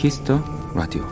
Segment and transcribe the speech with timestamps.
[0.00, 0.42] 키스 더
[0.74, 1.06] 라디오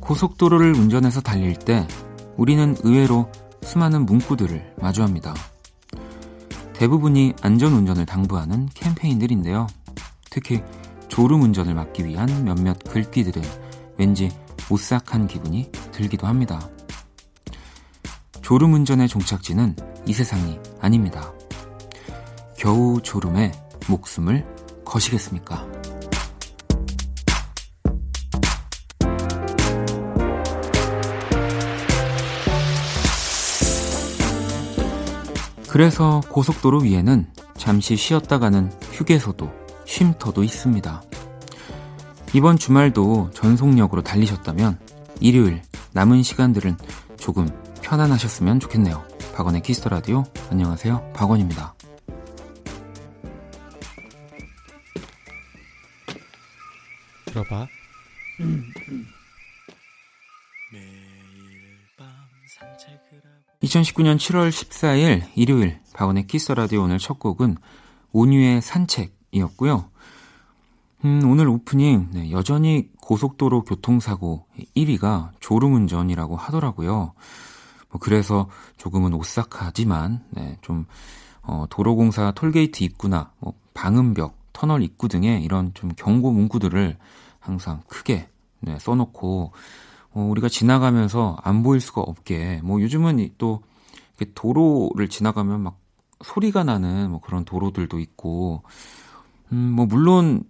[0.00, 1.88] 고속도로를 운전해서 달릴 때
[2.36, 3.32] 우리는 의외로
[3.62, 5.32] 수많은 문구들을 마주합니다.
[6.74, 9.66] 대부분이 안전운전을 당부하는 캠페인들인데요.
[10.30, 10.62] 특히
[11.08, 13.42] 졸음운전을 막기 위한 몇몇 글귀들은
[13.96, 14.30] 왠지
[14.68, 16.68] 오싹한 기분이 들기도 합니다.
[18.42, 19.74] 졸음운전의 종착지는
[20.04, 21.32] 이 세상이 아닙니다.
[22.58, 23.52] 겨우 졸음에
[23.88, 24.61] 목숨을
[24.92, 25.66] 거시겠습니까?
[35.68, 39.50] 그래서 고속도로 위에는 잠시 쉬었다 가는 휴게소도
[39.86, 41.02] 쉼터도 있습니다.
[42.34, 44.78] 이번 주말도 전속력으로 달리셨다면
[45.20, 46.76] 일요일 남은 시간들은
[47.16, 47.48] 조금
[47.80, 49.02] 편안하셨으면 좋겠네요.
[49.34, 51.12] 박원의 키스 더 라디오 안녕하세요.
[51.14, 51.74] 박원입니다.
[57.32, 57.66] 들어봐.
[63.62, 67.56] 2019년 7월 14일 일요일 박원의 키스 더 라디오 오늘 첫 곡은
[68.12, 69.90] 온유의 산책이었고요.
[71.04, 77.14] 음, 오늘 오프닝 네, 여전히 고속도로 교통사고 1위가 졸음운전이라고 하더라고요.
[77.90, 80.86] 뭐 그래서 조금은 오싹하지만 네, 좀
[81.42, 86.96] 어, 도로공사 톨게이트 입구나 뭐 방음벽, 터널 입구 등의 이런 좀 경고 문구들을
[87.42, 88.28] 항상 크게
[88.60, 89.52] 네, 써놓고
[90.12, 93.62] 어, 우리가 지나가면서 안 보일 수가 없게 뭐 요즘은 또
[94.34, 95.78] 도로를 지나가면 막
[96.22, 98.62] 소리가 나는 뭐 그런 도로들도 있고
[99.50, 100.44] 음, 뭐 물론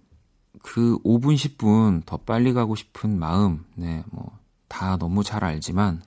[0.61, 4.43] 그 5분 10분 더 빨리 가고 싶은 마음 네, 뭐
[4.73, 6.01] 다 너무 잘 알지만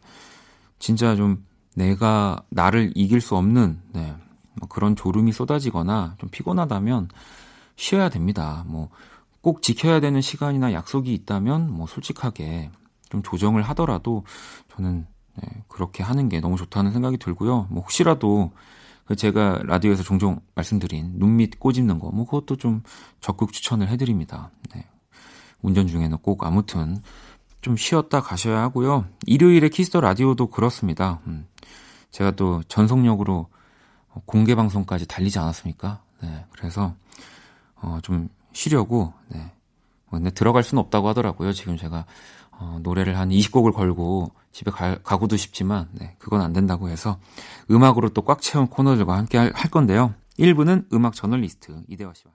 [0.80, 1.44] 진짜 좀
[1.76, 4.14] 내가 나를 이길 수 없는 네,
[4.54, 7.08] 뭐 그런 졸음이 쏟아지거나 좀 피곤하다면
[7.76, 8.64] 쉬어야 됩니다.
[8.66, 8.88] 뭐
[9.46, 12.72] 꼭 지켜야 되는 시간이나 약속이 있다면 뭐 솔직하게
[13.10, 14.24] 좀 조정을 하더라도
[14.74, 17.68] 저는 네, 그렇게 하는 게 너무 좋다는 생각이 들고요.
[17.70, 18.50] 뭐 혹시라도
[19.04, 22.82] 그 제가 라디오에서 종종 말씀드린 눈 밑 꼬집는 거, 뭐 그것도 좀
[23.20, 24.50] 적극 추천을 해드립니다.
[24.74, 24.84] 네.
[25.62, 27.00] 운전 중에는 꼭 아무튼
[27.60, 29.04] 좀 쉬었다 가셔야 하고요.
[29.26, 31.20] 일요일에 키스 더 라디오도 그렇습니다.
[31.28, 31.46] 음.
[32.10, 33.46] 제가 또 전속력으로
[34.24, 36.02] 공개 방송까지 달리지 않았습니까?
[36.20, 36.46] 네.
[36.50, 36.96] 그래서
[37.76, 39.39] 어, 좀 쉬려고 네.
[40.09, 41.53] 뭐 근데 들어갈 수는 없다고 하더라고요.
[41.53, 42.06] 지금 제가
[42.53, 47.19] 어, 노래를 한 20곡을 걸고 집에 가, 가고도 싶지만 네, 그건 안 된다고 해서
[47.71, 50.15] 음악으로 또 꽉 채운 코너들과 함께 할, 할 건데요.
[50.39, 52.33] 1부는 음악 저널리스트 이대화 씨와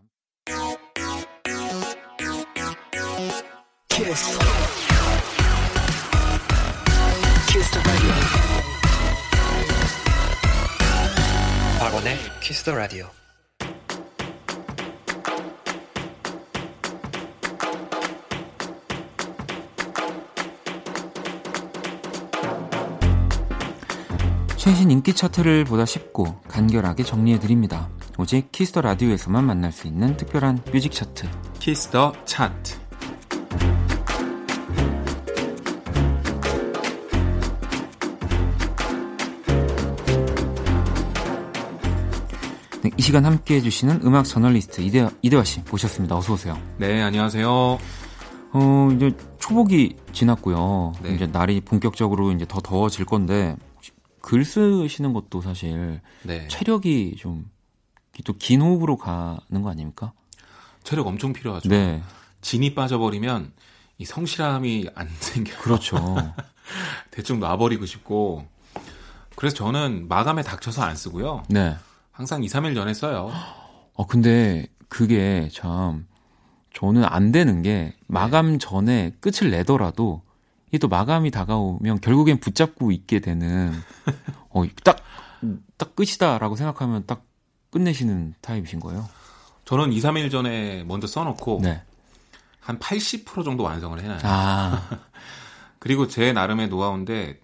[3.89, 4.39] 키스.
[7.49, 7.71] 키스
[11.79, 13.07] 박원의 키스 더 라디오
[24.61, 27.89] 최신 인기 차트를 보다 쉽고 간결하게 정리해드립니다.
[28.19, 31.27] 오직 키스 더 라디오에서만 만날 수 있는 특별한 뮤직 차트.
[31.57, 32.79] 키스 더 차트.
[42.83, 46.15] 네, 이 시간 함께 해주시는 음악 저널리스트 이대화, 이대화 씨 모셨습니다.
[46.15, 46.55] 어서오세요.
[46.77, 47.79] 네, 안녕하세요.
[48.53, 50.93] 어, 이제 초복이 지났고요.
[51.01, 51.15] 네.
[51.15, 53.55] 이제 날이 본격적으로 이제 더 더워질 건데,
[54.21, 56.47] 글 쓰시는 것도 사실 네.
[56.47, 57.49] 체력이 좀
[58.25, 60.13] 또 긴 호흡으로 가는 거 아닙니까?
[60.83, 61.69] 체력 엄청 필요하죠.
[61.69, 62.03] 네.
[62.41, 63.51] 진이 빠져버리면
[63.97, 65.57] 이 성실함이 안 생겨요.
[65.57, 65.97] 그렇죠.
[67.09, 68.45] 대충 놔버리고 싶고
[69.35, 71.43] 그래서 저는 마감에 닥쳐서 안 쓰고요.
[71.49, 71.75] 네.
[72.11, 73.31] 항상 2, 3일 전에 써요.
[73.93, 76.05] 어 근데 그게 참
[76.73, 78.57] 저는 안 되는 게 마감 네.
[78.59, 80.21] 전에 끝을 내더라도
[80.71, 83.73] 이게 또 마감이 다가오면 결국엔 붙잡고 있게 되는
[84.49, 85.03] 어, 딱,
[85.75, 87.25] 딱 끝이다라고 생각하면 딱
[87.71, 89.07] 끝내시는 타입이신 거예요?
[89.65, 91.81] 저는 2, 3일 전에 먼저 써놓고 네.
[92.61, 94.19] 한 80% 정도 완성을 해놔요.
[94.23, 94.89] 아.
[95.79, 97.41] 그리고 제 나름의 노하우인데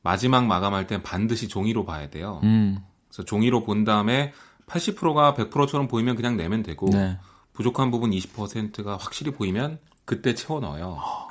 [0.00, 2.40] 마지막 마감할 땐 반드시 종이로 봐야 돼요.
[2.44, 2.78] 음.
[3.08, 4.32] 그래서 종이로 본 다음에
[4.66, 7.18] 80%가 100%처럼 보이면 그냥 내면 되고 네.
[7.52, 11.29] 부족한 부분 20%가 확실히 보이면 그때 채워 넣어요.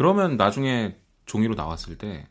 [0.00, 2.26] 그러면 나중에 종이로 나왔을 때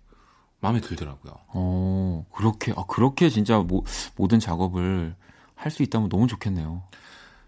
[0.59, 1.33] 마음에 들더라고요.
[1.49, 3.83] 어, 그렇게, 아, 그렇게 진짜 모,
[4.15, 5.15] 모든 작업을
[5.53, 6.81] 할 수 있다면 너무 좋겠네요.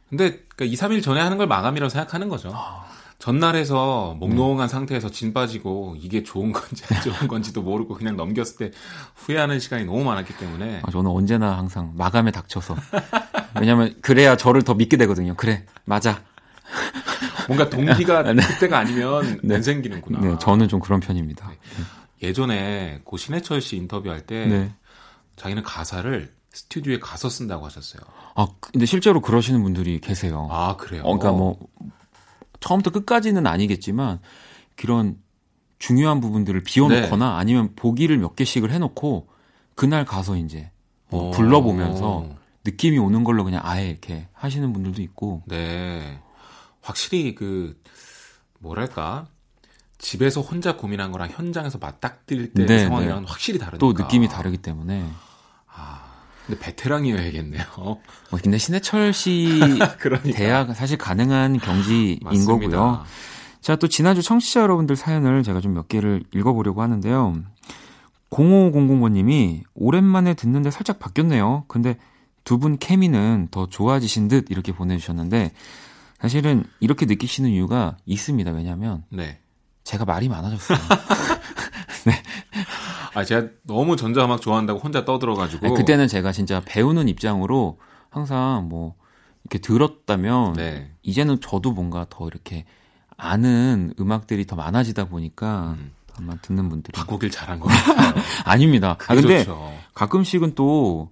[0.09, 2.51] 근데, 그러니까 2, 3일 전에 하는 걸 마감이라고 생각하는 거죠.
[2.53, 2.85] 아,
[3.18, 4.71] 전날에서 몽롱한 네.
[4.71, 8.77] 상태에서 진 빠지고 이게 좋은 건지 안 좋은 건지도 모르고 그냥 넘겼을 때
[9.15, 12.75] 후회하는 시간이 너무 많았기 때문에 아, 저는 언제나 항상 마감에 닥쳐서
[13.59, 15.33] 왜냐면 그래야 저를 더 믿게 되거든요.
[15.35, 16.21] 그래 맞아.
[17.51, 18.42] 뭔가 동기가 네.
[18.42, 19.56] 그때가 아니면 네.
[19.56, 20.19] 안 생기는구나.
[20.19, 21.50] 네, 저는 좀 그런 편입니다.
[21.50, 22.27] 네.
[22.27, 24.71] 예전에 고 신해철 씨 인터뷰할 때 네.
[25.36, 28.01] 자기는 가사를 스튜디오에 가서 쓴다고 하셨어요.
[28.36, 30.48] 아, 근데 실제로 그러시는 분들이 계세요.
[30.51, 31.01] 아, 그래요?
[31.03, 31.57] 어, 그러니까 뭐,
[32.59, 34.19] 처음부터 끝까지는 아니겠지만,
[34.75, 35.18] 그런
[35.80, 37.36] 중요한 부분들을 비워놓거나 네.
[37.39, 39.27] 아니면 보기를 몇 개씩을 해놓고,
[39.75, 40.69] 그날 가서 이제
[41.09, 42.30] 뭐 불러보면서
[42.65, 45.44] 느낌이 오는 걸로 그냥 아예 이렇게 하시는 분들도 있고.
[45.48, 46.19] 네.
[46.81, 47.79] 확실히 그,
[48.59, 49.27] 뭐랄까.
[49.97, 53.25] 집에서 혼자 고민한 거랑 현장에서 맞닥뜨릴 때 네, 상황이랑 네.
[53.27, 53.77] 확실히 다르니까.
[53.77, 55.07] 또 느낌이 다르기 때문에.
[56.47, 57.63] 근데 베테랑이어야겠네요.
[57.77, 59.59] 뭐 근데 신해철 씨
[59.99, 60.35] 그러니까.
[60.35, 62.51] 대학 사실 가능한 경지인 맞습니다.
[62.51, 63.03] 거고요.
[63.61, 67.35] 자, 또 지난주 청취자 여러분들 사연을 제가 좀 몇 개를 읽어보려고 하는데요.
[68.31, 71.65] 0500번님이 오랜만에 듣는데 살짝 바뀌었네요.
[71.67, 71.97] 근데
[72.43, 75.51] 두 분 케미는 더 좋아지신 듯 이렇게 보내주셨는데
[76.21, 78.51] 사실은 이렇게 느끼시는 이유가 있습니다.
[78.51, 79.39] 왜냐하면 네.
[79.83, 80.77] 제가 말이 많아졌어요.
[82.06, 82.13] 네.
[83.13, 85.65] 아, 제가 너무 전자음악 좋아한다고 혼자 떠들어가지고.
[85.65, 87.79] 아니, 그때는 제가 진짜 배우는 입장으로
[88.09, 88.95] 항상 뭐,
[89.44, 90.91] 이렇게 들었다면, 네.
[91.01, 92.65] 이제는 저도 뭔가 더 이렇게
[93.17, 95.91] 아는 음악들이 더 많아지다 보니까, 음.
[96.17, 96.94] 아마 듣는 분들이.
[96.94, 98.13] 바꾸길 잘한 거 같아요.
[98.45, 98.97] 아닙니다.
[99.07, 99.74] 아, 근데 좋죠.
[99.94, 101.09] 가끔씩은 또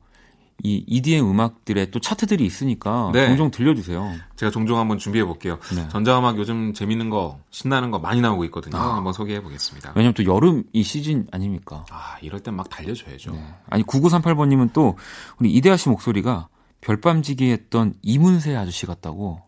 [0.64, 3.28] 이 EDM 음악들의 또 차트들이 있으니까 네.
[3.28, 4.14] 종종 들려주세요.
[4.36, 5.58] 제가 종종 한번 준비해 볼게요.
[5.76, 5.88] 네.
[5.90, 8.78] 전자음악 요즘 재밌는 거, 신나는 거 많이 나오고 있거든요.
[8.78, 8.98] 아.
[8.98, 9.94] 한번 소개해 보겠습니다.
[9.96, 11.86] 왜냐면 또 여름 이 시즌 아닙니까?
[11.92, 13.32] 아, 이럴 땐 막 달려줘야죠.
[13.32, 13.54] 네.
[13.70, 14.98] 아니, 9938번님은 또
[15.40, 16.50] 우리 이대하 씨 목소리가
[16.82, 19.42] 별밤지기 했던 이문세 아저씨 같다고.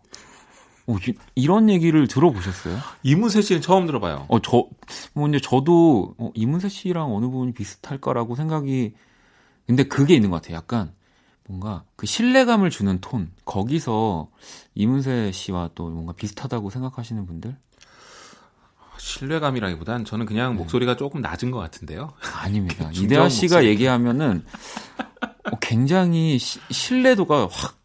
[0.88, 0.98] 오,
[1.36, 2.78] 이, 런 얘기를 들어보셨어요?
[3.04, 4.26] 이문세 씨는 처음 들어봐요.
[4.28, 4.66] 어, 저,
[5.14, 8.94] 뭐, 근데 저도 어, 이문세 씨랑 어느 부분이 비슷할까라고 생각이
[9.68, 10.58] 근데 그게 있는 것 같아요.
[10.58, 10.92] 약간
[11.48, 14.30] 뭔가 그 신뢰감을 주는 톤 거기서
[14.76, 17.56] 이문세 씨와 또 뭔가 비슷하다고 생각하시는 분들?
[18.98, 20.60] 신뢰감이라기보단 저는 그냥 네.
[20.60, 22.14] 목소리가 조금 낮은 것 같은데요.
[22.40, 22.90] 아닙니다.
[22.94, 23.70] 이대하 씨가 목소리.
[23.70, 24.46] 얘기하면은
[25.52, 27.81] 어, 굉장히 시, 신뢰도가 확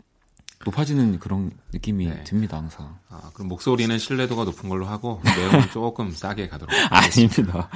[0.66, 2.24] 높아지는 그런 느낌이 네.
[2.24, 2.98] 듭니다 항상.
[3.08, 7.36] 아, 그럼 목소리는 신뢰도가 높은 걸로 하고 내용은 조금 싸게 가도록 하겠습니다.
[7.36, 7.68] 아닙니다.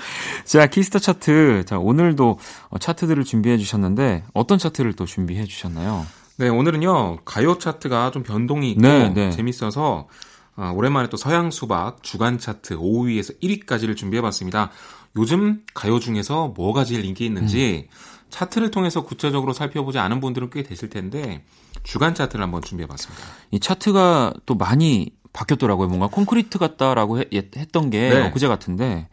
[0.44, 2.38] 자 키스 더 차트 자 오늘도
[2.68, 6.04] 어, 차트들을 준비해 주셨는데 어떤 차트를 또 준비해 주셨나요?
[6.36, 9.30] 네 오늘은요 가요 차트가 좀 변동이 있고 네, 네.
[9.30, 10.08] 재밌어서
[10.56, 14.70] 아, 오랜만에 또 서양 수박 주간 차트 5위에서 1위까지를 준비해봤습니다.
[15.16, 17.94] 요즘 가요 중에서 뭐가 제일 인기 있는지 음.
[18.30, 21.44] 차트를 통해서 구체적으로 살펴보지 않은 분들은 꽤 되실 텐데
[21.82, 23.22] 주간 차트를 한번 준비해봤습니다.
[23.50, 25.88] 이 차트가 또 많이 바뀌었더라고요.
[25.88, 28.26] 뭔가 콘크리트 같다라고 해, 했던 게 네.
[28.26, 29.08] 엊그제 같은데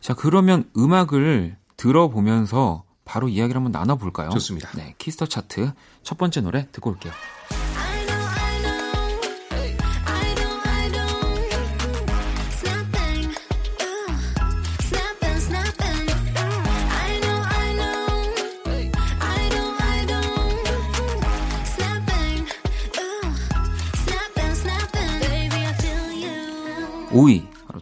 [0.00, 4.30] 자 그러면 음악을 들어보면서 바로 이야기를 한번 나눠볼까요?
[4.30, 4.70] 좋습니다.
[4.74, 5.72] 네, 키스 더 차트
[6.02, 7.12] 첫 번째 노래 듣고 올게요.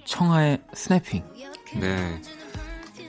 [0.05, 1.23] 청하의 snapping.
[1.81, 2.21] 네.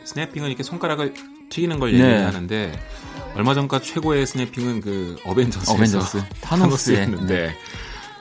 [0.05, 1.13] snapping은 이렇게 손가락을
[1.49, 2.79] 튀기는 걸 얘기하는데 네.
[3.35, 7.55] 얼마 전까지 최고의 snapping은 그 어벤져스에서 어벤져스 타노스였는데 네.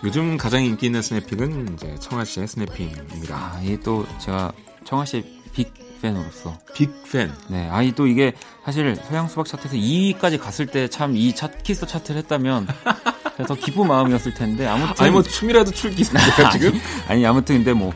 [0.04, 3.36] 요즘 가장 인기 있는 snapping은 이제 청하 씨의 snapping입니다.
[3.36, 4.52] 아, 이게 또 제가
[4.84, 5.72] 청하 씨의 big
[6.02, 7.30] fan으로서 big fan.
[7.48, 8.32] 네, 아니 또 이게
[8.64, 12.66] 사실 서양 수박 차트에서 2위까지 갔을 때 참 이 차, 키스 더 차트를 했다면
[13.46, 16.78] 더 기쁜 마음이었을 텐데 아무튼 아니 뭐 춤이라도 출 기세가 지금?
[17.08, 17.92] 아니 아무튼 근데 뭐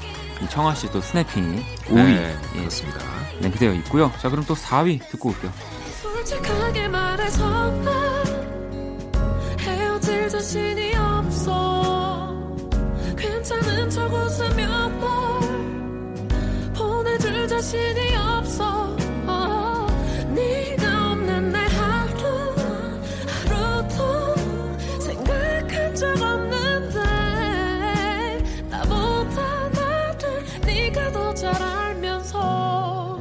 [0.50, 1.94] 청아 씨도 스냅핑이 5위.
[1.94, 3.00] 네, 예, 그렇습니다.
[3.40, 4.12] 랭크되어 있고요.
[4.20, 5.52] 자 그럼 또 4위 듣고 올게요.
[6.02, 7.72] 솔직하게 말해서
[9.60, 12.56] 헤어질 자신이 없어.
[13.16, 15.36] 괜찮은 척 웃으며 뭘.
[16.74, 18.96] 보내줄 자신이 없어
[31.52, 33.20] 잘 알면서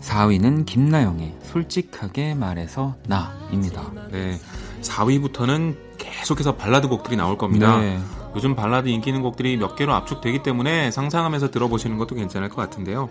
[0.00, 3.82] 4위는 김나영의 솔직하게 말해서 나입니다.
[4.10, 4.38] 네.
[4.82, 7.78] 4위부터는 계속해서 발라드 곡들이 나올 겁니다.
[7.78, 8.00] 네.
[8.34, 13.08] 요즘 발라드 인기 있는 곡들이 몇 개로 압축되기 때문에 상상하면서 들어보시는 것도 괜찮을 것 같은데요.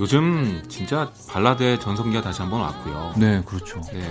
[0.00, 3.14] 요즘 진짜 발라드의 전성기가 다시 한번 왔고요.
[3.16, 3.80] 네, 그렇죠.
[3.92, 4.02] 네.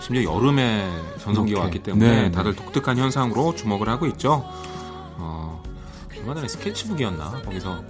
[0.00, 2.30] 심지어 여름에 전성기가 왔기 때문에 네, 네.
[2.30, 4.44] 다들 독특한 현상으로 주목을 하고 있죠.
[6.22, 7.82] 얼마 전에 스케치북이었나 거기서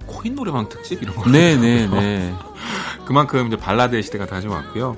[0.00, 2.34] 그 코인 노래방 특집 이런 거 네네네 네.
[3.06, 4.96] 그만큼 이제 발라드의 시대가 다시 왔고요.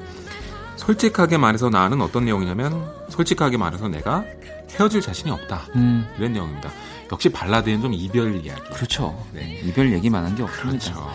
[0.76, 4.24] 솔직하게 말해서 나는 어떤 내용이냐면 솔직하게 말해서 내가
[4.72, 6.06] 헤어질 자신이 없다 음.
[6.18, 6.70] 이런 내용입니다.
[7.12, 8.62] 역시 발라드는 좀 이별 이야기.
[8.72, 9.24] 그렇죠.
[9.32, 9.60] 네.
[9.64, 10.92] 이별 얘기만 한 게 없습니다.
[10.92, 11.12] 그렇죠.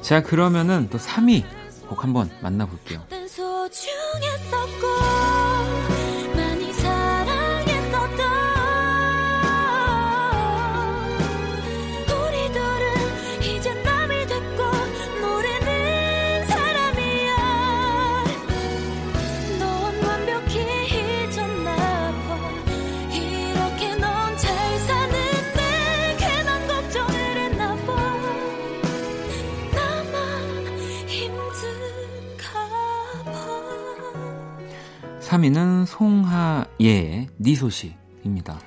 [0.00, 1.44] 자 그러면은 또 3위
[1.88, 3.02] 곡 한번 만나볼게요.
[35.48, 38.60] 는 송하예의 네 소식입니다.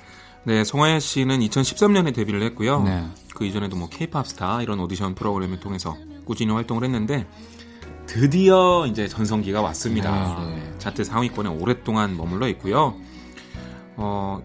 [0.45, 2.81] 네, 송하예 씨는 2013년에 데뷔를 했고요.
[2.83, 3.05] 네.
[3.35, 7.27] 그 이전에도 뭐 케이팝 스타 이런 오디션 프로그램을 통해서 꾸준히 활동을 했는데
[8.07, 10.45] 드디어 이제 전성기가 왔습니다.
[10.45, 10.73] 네, 네.
[10.79, 12.95] 차트 상위권에 오랫동안 머물러 있고요.
[13.95, 14.41] 어,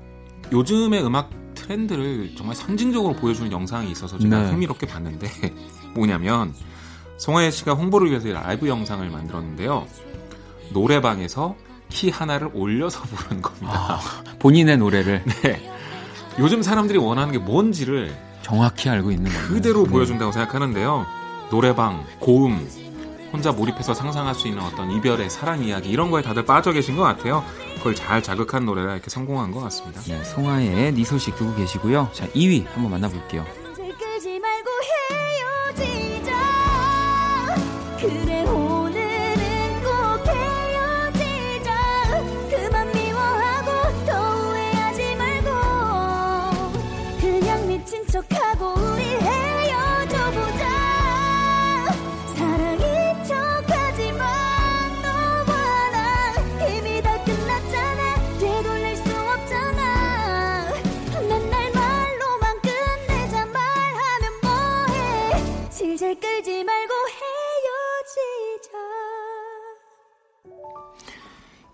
[0.52, 4.50] 요즘의 음악 트렌드를 정말 상징적으로 보여주는 영상이 있어서 제가 네.
[4.50, 5.28] 흥미롭게 봤는데
[5.94, 6.54] 뭐냐면
[7.18, 9.86] 송하예 씨가 홍보를 위해서 라이브 영상을 만들었는데요.
[10.72, 11.56] 노래방에서
[11.88, 13.72] 키 하나를 올려서 부르는 겁니다.
[13.72, 14.00] 아,
[14.38, 15.22] 본인의 노래를.
[15.42, 15.72] 네.
[16.38, 19.48] 요즘 사람들이 원하는 게 뭔지를 정확히 알고 있는 거예요.
[19.48, 19.90] 그대로 네.
[19.90, 21.06] 보여준다고 생각하는데요.
[21.50, 22.68] 노래방, 고음,
[23.32, 27.02] 혼자 몰입해서 상상할 수 있는 어떤 이별의 사랑 이야기 이런 거에 다들 빠져 계신 것
[27.02, 27.44] 같아요.
[27.76, 30.00] 그걸 잘 자극한 노래가 이렇게 성공한 것 같습니다.
[30.02, 32.10] 네, 송하의 네 소식 듣고 계시고요.
[32.12, 33.44] 자, 2위 한번 만나볼게요.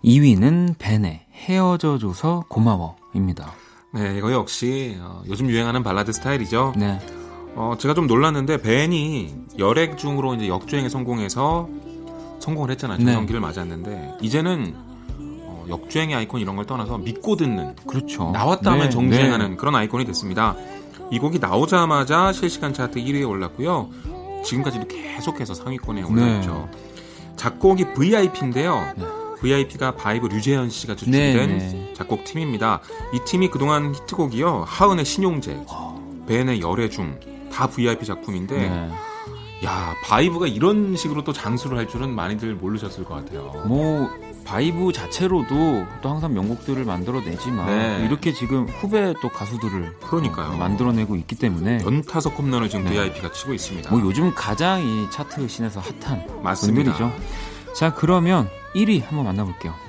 [0.05, 3.51] 2위는 벤의 헤어져 줘서 고마워입니다.
[3.93, 6.73] 네, 이거 역시 어, 요즘 유행하는 발라드 스타일이죠.
[6.77, 6.99] 네.
[7.55, 11.67] 어, 제가 좀 놀랐는데 벤이 열애 중으로 이제 역주행에 성공해서
[12.39, 12.99] 성공을 했잖아요.
[12.99, 13.47] 전성기를 네.
[13.47, 14.75] 맞았는데 이제는
[15.17, 18.29] 어, 역주행의 아이콘 이런 걸 떠나서 믿고 듣는 그렇죠.
[18.31, 19.55] 나왔다 하면 네, 정주행하는 네.
[19.55, 20.55] 그런 아이콘이 됐습니다.
[21.11, 23.89] 이 곡이 나오자마자 실시간 차트 1위에 올랐고요.
[24.43, 26.69] 지금까지도 계속해서 상위권에 올라있죠.
[26.71, 27.35] 네.
[27.37, 29.24] 작곡이 VIP인데요.
[29.45, 29.63] 네.
[29.63, 32.81] VIP가 바이브 류재현 씨가 주축된 네, 작곡 팀입니다.
[33.13, 34.65] 이 팀이 그동안 히트곡이요.
[34.67, 35.65] 하은의 신용재,
[36.27, 37.19] 벤의 열애중
[37.51, 38.91] 다 VIP 작품인데 네.
[39.63, 43.53] 야 바이브가 이런 식으로 또 장수를 할 줄은 많이들 모르셨을 것 같아요.
[43.67, 44.09] 뭐
[44.45, 48.05] 바이브 자체로도 또 항상 명곡들을 만들어내지만 네.
[48.05, 50.57] 이렇게 지금 후배 또 가수들을 그러니까요.
[50.57, 52.91] 만들어내고 있기 때문에 연타석 홈런을 지금 네.
[52.91, 53.89] VIP가 치고 있습니다.
[53.91, 56.93] 뭐 요즘 가장 이 차트 신에서 핫한 맞습니다.
[56.93, 57.11] 분들이죠.
[57.75, 59.84] 자 그러면 1위 한번 만나볼게요.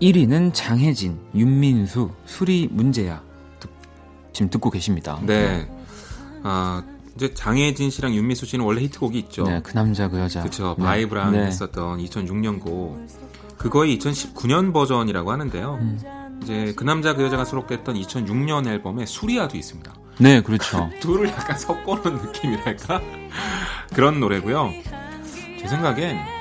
[0.00, 3.22] 1위는 장혜진, 윤민수, 술이 문제야.
[4.32, 5.20] 지금 듣고 계십니다.
[5.22, 5.68] 네.
[6.42, 6.82] 아,
[7.16, 9.44] 이제 장혜진 씨랑 윤민수 씨는 원래 히트곡이 있죠.
[9.44, 10.40] 네, 그 남자 그 여자.
[10.40, 10.74] 그렇죠.
[10.78, 10.84] 네.
[10.84, 11.46] 바이브랑 네.
[11.46, 13.06] 했었던 2006년 곡.
[13.58, 15.78] 그거의 2019년 버전이라고 하는데요.
[15.82, 16.38] 음.
[16.42, 19.92] 이제 그 남자 그 여자가 수록됐던 2006년 앨범에 술이야도 있습니다.
[20.18, 20.88] 네, 그렇죠.
[21.00, 23.02] 둘을 약간 섞어놓은 느낌이랄까?
[23.92, 24.70] 그런 노래고요.
[25.60, 26.39] 제 생각엔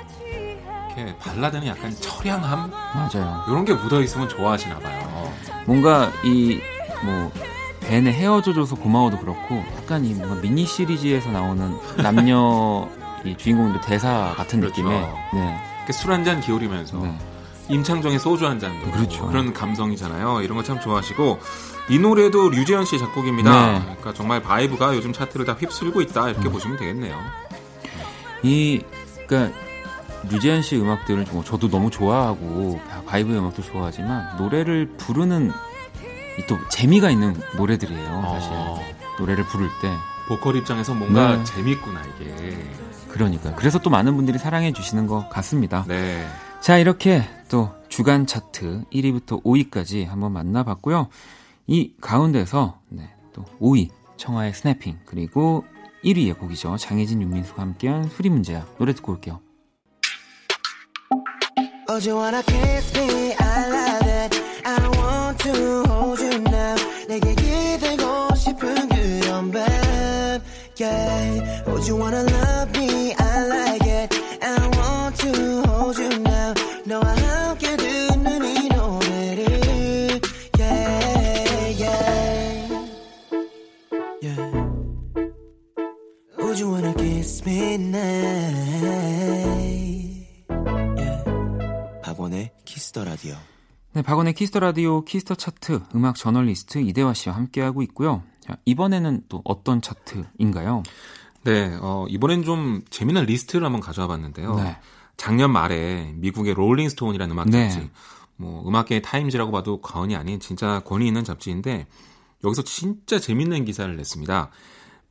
[0.96, 3.44] 이렇게 발라드는 약간 처량함 맞아요.
[3.48, 5.34] 이런 게 묻어 있으면 좋아하시나 봐요.
[5.66, 7.32] 뭔가 이뭐
[7.82, 12.88] 벤의 헤어져줘서 고마워도 그렇고 약간 이 뭔가 미니 시리즈에서 나오는 남녀
[13.24, 14.82] 이 주인공들 대사 같은 그렇죠.
[14.82, 15.60] 느낌의 네.
[15.92, 17.18] 술 한 잔 기울이면서 네.
[17.70, 19.28] 임창정의 소주 한 잔도 그렇죠.
[19.28, 20.42] 그런 감성이잖아요.
[20.42, 21.40] 이런 거 참 좋아하시고
[21.90, 23.72] 이 노래도 류재현 씨 작곡입니다.
[23.74, 23.82] 네.
[23.82, 26.52] 그러니까 정말 바이브가 요즘 차트를 다 휩쓸고 있다 이렇게 음.
[26.54, 27.18] 보시면 되겠네요.
[28.44, 28.82] 이
[29.28, 29.56] 그러니까
[30.30, 35.52] 류재현 씨 음악들을 뭐 저도 너무 좋아하고 바이브 음악도 좋아하지만 노래를 부르는
[36.48, 38.22] 또 재미가 있는 노래들이에요.
[38.26, 38.80] 사실 어.
[39.20, 39.92] 노래를 부를 때
[40.28, 41.44] 보컬 입장에서 뭔가 네.
[41.44, 42.58] 재밌구나 이게.
[43.08, 45.84] 그러니까 그래서 또 많은 분들이 사랑해 주시는 것 같습니다.
[45.88, 46.26] 네.
[46.62, 51.08] 자 이렇게 또 주간 차트 1위부터 5위까지 한번 만나봤고요.
[51.68, 55.66] 이 가운데서 네, 또 5위 청하의 스냅핑 그리고
[56.04, 56.78] 1위의 곡이죠.
[56.78, 59.40] 장혜진 윤민수가 함께한 수리 문제야 노래 듣고 올게요.
[61.99, 63.35] Oh, you wanna kiss me?
[63.39, 64.43] I love it.
[64.65, 66.77] I want to hold you now.
[67.09, 70.41] 내게 기대고 싶은 그런 밤.
[70.77, 71.65] Yeah.
[71.67, 73.15] Oh, you wanna love me?
[73.19, 74.15] I like it.
[74.43, 76.55] I want to hold you now.
[76.87, 80.21] 너와 함께 듣는 이 노래를.
[80.59, 82.89] Yeah, yeah.
[84.23, 84.51] Yeah.
[86.39, 88.58] Would you wanna kiss me now?
[92.90, 93.36] Kiss the Radio.
[93.94, 98.24] 네, 박원의 Kiss the Radio Kiss the 차트 음악 저널리스트 이대화 씨와 함께하고 있고요.
[98.40, 100.82] 자, 이번에는 또 어떤 차트인가요?
[101.44, 104.56] 네, 어, 이번엔 좀 재미난 리스트를 한번 가져와 봤는데요.
[104.56, 104.78] 네.
[105.18, 107.70] 작년 말에 미국의 롤링스톤이라는 음악 네.
[107.70, 107.92] 잡지, 네.
[108.38, 111.86] 뭐 음악계의 타임즈라고 봐도 과언이 아닌 진짜 권위 있는 잡지인데
[112.44, 114.50] 여기서 진짜 재밌는 기사를 냈습니다.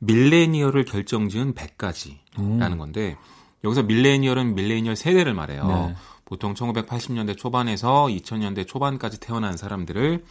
[0.01, 2.79] 밀레니얼을 결정지은 100가지라는 오.
[2.79, 3.17] 건데
[3.65, 5.67] 여기서 밀레니얼은 밀레니얼 세대를 말해요.
[5.67, 5.95] 네.
[6.29, 10.23] 보통 1980년대 초반에서 2000년대 초반까지 태어난 사람들을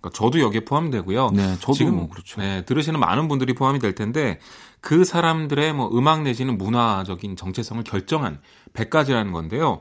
[0.00, 1.30] 그러니까 저도 여기에 포함되고요.
[1.30, 2.42] 네, 저도 지금 뭐 그렇죠.
[2.42, 4.38] 네, 들으시는 많은 분들이 포함이 될 텐데
[4.82, 8.42] 그 사람들의 뭐 음악 내지는 문화적인 정체성을 결정한
[8.74, 9.80] 100가지라는 건데요.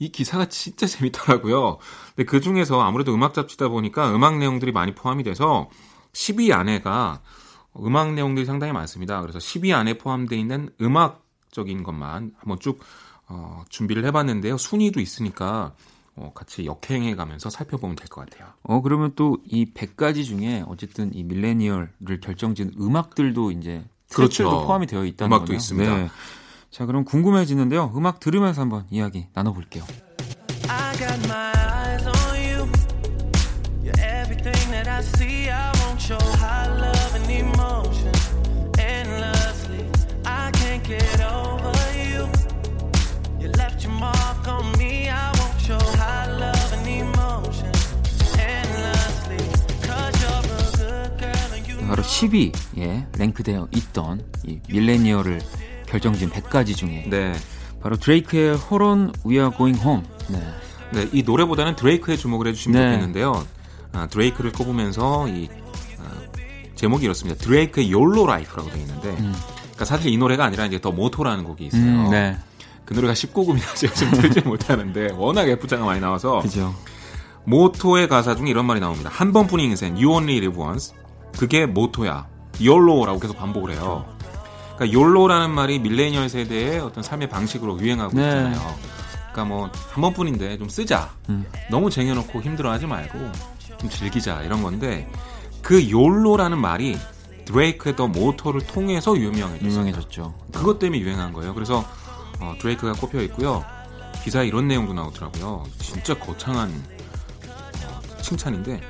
[0.00, 1.78] 이 기사가 진짜 재밌더라고요.
[2.16, 5.70] 근데 그 중에서 아무래도 음악 잡지다 보니까 음악 내용들이 많이 포함이 돼서
[6.14, 7.20] 10위 안에가
[7.78, 9.20] 음악 내용들이 상당히 많습니다.
[9.20, 12.80] 그래서 10위 안에 포함되어 있는 음악적인 것만 한번 쭉
[13.32, 14.58] 어, 준비를 해봤는데요.
[14.58, 15.72] 순위도 있으니까
[16.14, 18.50] 어, 같이 역행해 가면서 살펴보면 될 것 같아요.
[18.62, 24.44] 어, 그러면 또 이 100가지 중에 어쨌든 이 밀레니얼을 결정짓는 음악들도 이제 그렇죠.
[24.66, 25.56] 포함이 되어 있다는 음악도 거네요.
[25.56, 25.96] 있습니다.
[25.96, 26.08] 네.
[26.70, 27.92] 자, 그럼 궁금해지는데요.
[27.96, 29.84] 음악 들으면서 한번 이야기 나눠볼게요.
[51.92, 55.40] 바로 10위에 랭크되어 있던 이 밀레니얼을
[55.86, 57.34] 결정진 100가지 중에 네.
[57.82, 60.06] 바로 드레이크의 Hold On We Are Going Home.
[60.28, 60.40] 네.
[60.92, 62.92] 네, 이 노래보다는 드레이크에 주목을 해주시면 네.
[62.92, 63.46] 좋겠는데요.
[63.92, 65.50] 아, 드레이크를 꼽으면서 이
[65.98, 66.10] 아,
[66.74, 67.38] 제목이 이렇습니다.
[67.44, 69.34] 드레이크의 YOLO Life라고 되어 있는데, 음.
[69.60, 71.82] 그러니까 사실 이 노래가 아니라 이제 더 모토라는 곡이 있어요.
[71.82, 72.38] 음, 네.
[72.84, 76.74] 그 노래가 19금이라 제가 좀 들지 못하는데 워낙 F자가 많이 나와서 그죠.
[77.44, 79.10] 모토의 가사 중에 이런 말이 나옵니다.
[79.12, 80.94] 한 번뿐인 인생, you only live once.
[81.38, 82.26] 그게 모토야.
[82.60, 84.04] YOLO라고 계속 반복을 해요.
[84.76, 88.26] 그러니까 YOLO라는 말이 밀레니얼 세대의 어떤 삶의 방식으로 유행하고 네.
[88.28, 88.74] 있잖아요.
[89.32, 91.10] 그러니까 뭐 한 번뿐인데 좀 쓰자.
[91.30, 91.46] 음.
[91.70, 93.18] 너무 쟁여놓고 힘들어하지 말고
[93.78, 95.10] 좀 즐기자 이런 건데
[95.62, 96.98] 그 YOLO라는 말이
[97.44, 99.68] 드레이크의 더 모토를 통해서 유명해졌어요.
[99.70, 100.34] 유명해졌죠.
[100.52, 101.54] 그것 때문에 유행한 거예요.
[101.54, 101.84] 그래서
[102.42, 103.64] 어, 드레이크가 꼽혀 있고요.
[104.24, 105.64] 기사에 이런 내용도 나오더라고요.
[105.78, 106.70] 진짜 거창한
[107.86, 108.80] 어, 칭찬인데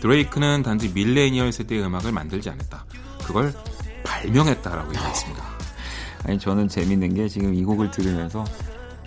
[0.00, 2.84] 드레이크는 단지 밀레니얼 세대의 음악을 만들지 않았다.
[3.24, 3.52] 그걸
[4.04, 5.44] 발명했다라고 얘기했습니다.
[6.24, 8.44] 아니 저는 재밌는 게 지금 이 곡을 들으면서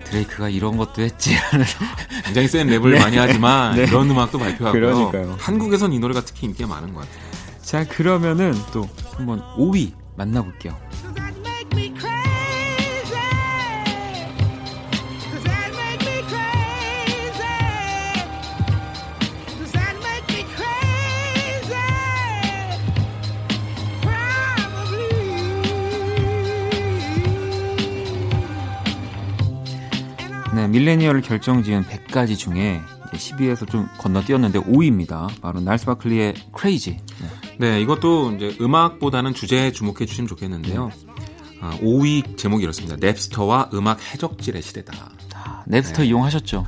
[0.05, 1.35] 드레이크가 이런 것도 했지.
[2.25, 2.99] 굉장히 센 랩을 네.
[2.99, 3.83] 많이 하지만 네.
[3.83, 5.11] 이런 음악도 발표하고요.
[5.11, 5.37] 그러니까요.
[5.39, 7.31] 한국에선 이 노래가 특히 인기가 많은 것 같아요.
[7.61, 10.77] 자 그러면은 또 한번 5위 만나볼게요.
[30.71, 32.81] 밀레니얼을 결정지은 100가지 중에
[33.13, 35.29] 10위에서 좀 건너뛰었는데 5위입니다.
[35.41, 36.99] 바로 날스 바클리의 크레이지.
[37.19, 37.27] 네.
[37.57, 40.89] 네, 이것도 이제 음악보다는 주제에 주목해 주시면 좋겠는데요.
[40.89, 41.11] 네.
[41.61, 42.95] 아, 5위 제목이 이렇습니다.
[42.99, 45.11] 넵스터와 음악 해적질의 시대다.
[45.35, 46.07] 아, 넵스터 네.
[46.07, 46.65] 이용하셨죠?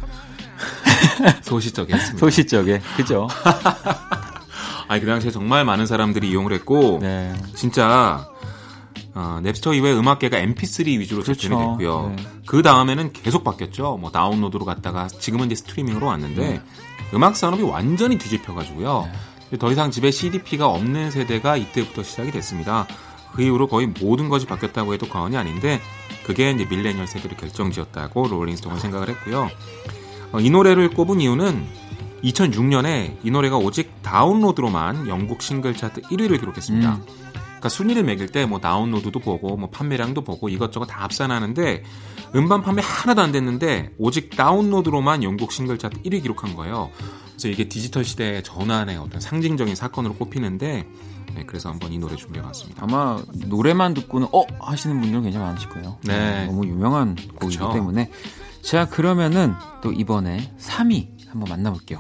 [1.41, 2.19] 소시적에 했습니다.
[2.19, 3.27] 소시적에, 그죠?
[4.87, 7.33] 아니, 그 당시에 정말 많은 사람들이 이용을 했고, 네.
[7.55, 8.27] 진짜
[9.15, 11.49] 어, 넵스터 이후에 음악계가 MP3 위주로 그렇죠.
[11.49, 12.13] 접근이 됐고요.
[12.15, 12.23] 네.
[12.47, 13.97] 그 다음에는 계속 바뀌었죠.
[13.97, 16.62] 뭐 다운로드로 갔다가 지금은 이제 스트리밍으로 왔는데 네.
[17.13, 19.10] 음악 산업이 완전히 뒤집혀가지고요.
[19.52, 19.58] 네.
[19.60, 22.88] 더 이상 집에 CDP가 없는 세대가 이때부터 시작이 됐습니다.
[23.34, 25.80] 그 이후로 거의 모든 것이 바뀌었다고 해도 과언이 아닌데
[26.26, 29.49] 그게 이제 밀레니얼 세대의 결정지었다고 롤링스톤은 생각을 했고요.
[30.32, 31.67] 어, 이 노래를 꼽은 이유는
[32.23, 36.95] 2006년에 이 노래가 오직 다운로드로만 영국 싱글 차트 1위를 기록했습니다.
[36.95, 37.22] 음.
[37.63, 41.84] 그러니까 순위를 매길 때 뭐 다운로드도 보고 뭐 판매량도 보고 이것저것 다 합산하는데
[42.36, 46.91] 음반 판매 하나도 안 됐는데 오직 다운로드로만 영국 싱글 차트 1위 기록한 거예요.
[47.30, 50.86] 그래서 이게 디지털 시대의 전환의 어떤 상징적인 사건으로 꼽히는데
[51.36, 52.84] 네, 그래서 한번 이 노래 준비해봤습니다.
[52.84, 55.97] 아마 노래만 듣고는 어 하시는 분들 굉장히 많으실 거예요.
[56.04, 57.71] 네, 너무 유명한 곡이기 그쵸.
[57.71, 58.12] 때문에
[58.62, 61.99] 자 그러면은 또 이번에 3위 한번 만나볼게요.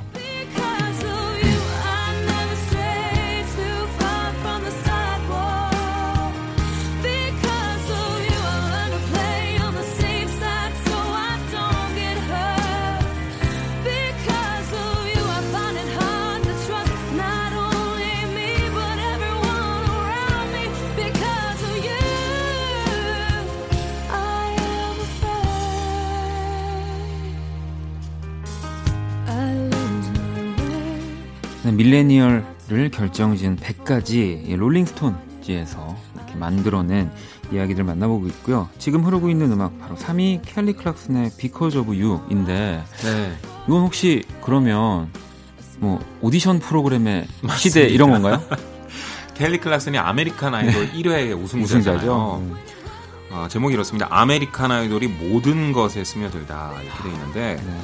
[31.71, 37.11] 밀레니얼을 결정지은 100가지 롤링스톤지에서 이렇게 만들어낸
[37.51, 38.69] 이야기들 만나보고 있고요.
[38.79, 43.33] 지금 흐르고 있는 음악 바로 3위 켈리 클락슨의 Because of You인데 네.
[43.67, 45.09] 이건 혹시 그러면
[45.79, 47.55] 뭐 오디션 프로그램의 맞습니다.
[47.57, 48.41] 시대 이런 건가요?
[49.35, 51.01] 켈리 클락슨이 American Idol 네.
[51.01, 52.41] 1회 우승자죠.
[52.41, 52.55] 음.
[53.31, 54.07] 어, 제목이 이렇습니다.
[54.11, 57.81] American Idol이 모든 것에 스며들다 이렇게 돼 있는데 네.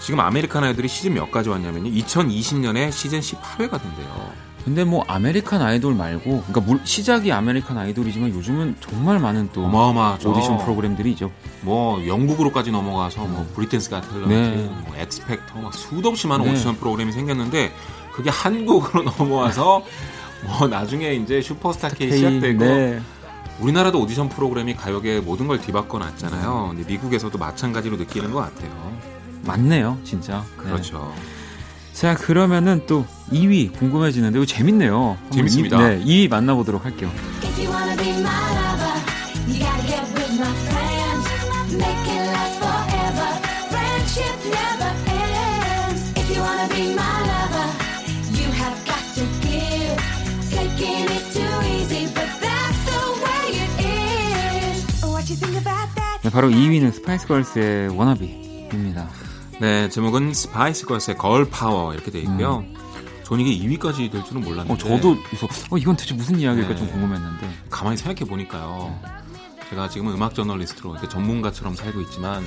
[0.00, 1.90] 지금 American Idol이 시즌 몇까지 왔냐면요.
[1.90, 4.32] 2020년에 시즌 18회가 된대요.
[4.64, 10.30] 근데 뭐 American Idol 말고 그러니까 뭐, 시작이 American Idol이지만 요즘은 정말 많은 또 어마어마하죠.
[10.30, 11.30] 오디션 프로그램들이 있죠.
[11.62, 14.70] 뭐 영국으로까지 넘어가서 뭐 Britain's Got 네.
[14.86, 16.52] 뭐 X Factor 막 수도 없이 많은 네.
[16.52, 17.72] 오디션 프로그램이 생겼는데
[18.12, 19.84] 그게 한국으로 넘어와서
[20.44, 23.00] 뭐 나중에 이제 슈퍼스타 K 시작되고 네.
[23.60, 26.74] 우리나라도 오디션 프로그램이 가요계 모든 걸 뒤바꿔 놨잖아요.
[26.74, 29.17] 근데 미국에서도 마찬가지로 느끼는 것 같아요.
[29.44, 30.44] 맞네요, 진짜.
[30.58, 30.64] 네.
[30.64, 31.14] 그렇죠.
[31.92, 35.18] 자, 그러면은 또 2위 궁금해지는데 이거 재밌네요.
[35.30, 35.76] 재밌습니다.
[35.76, 37.10] 2, 네, 2위 만나보도록 할게요.
[56.28, 59.08] 네, 바로 2위는 스파이스 걸스의 Wannabe입니다.
[59.60, 62.58] 네, 제목은 스파이스 걸스의 girl power 이렇게 돼 있고요.
[62.58, 62.74] 음.
[63.24, 64.72] 전 이게 2위까지 될 줄은 몰랐는데.
[64.72, 66.76] 어, 저도 그래서 어, 이건 대체 무슨 이야기일까 네.
[66.76, 67.50] 좀 궁금했는데.
[67.68, 68.98] 가만히 생각해 보니까요.
[69.02, 69.08] 네.
[69.70, 72.42] 제가 지금은 음악 저널리스트로 이렇게 전문가처럼 살고 있지만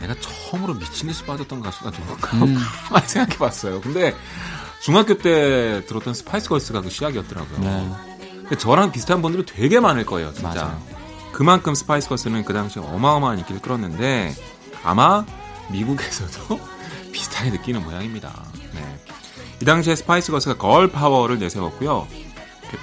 [0.00, 2.56] 내가 처음으로 미친 듯이 빠졌던 가수가 누굴까 음.
[2.88, 3.80] 가만히 생각해 봤어요.
[3.80, 4.14] 근데
[4.82, 7.60] 중학교 때 들었던 스파이스 걸스가 그 시작이었더라고요.
[7.60, 8.56] 네.
[8.56, 10.48] 저랑 비슷한 분들이 되게 많을 거예요, 진짜.
[10.54, 10.82] 맞아요.
[11.32, 14.34] 그만큼 스파이스 걸스는 그 당시에 어마어마한 인기를 끌었는데
[14.82, 15.24] 아마
[15.70, 16.60] 미국에서도
[17.12, 18.44] 비슷하게 느끼는 모양입니다.
[18.74, 18.98] 네.
[19.60, 22.06] 이 당시에 스파이스 걸스가 girl power를 내세웠고요.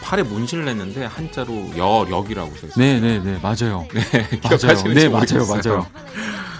[0.01, 2.73] 팔에 문신을 했는데 한자로 여력이라고 써 있어요.
[2.77, 3.85] 네, 네, 네, 맞아요.
[3.93, 4.83] 네, 맞아요.
[4.93, 5.87] 네, 맞아요, 맞아요.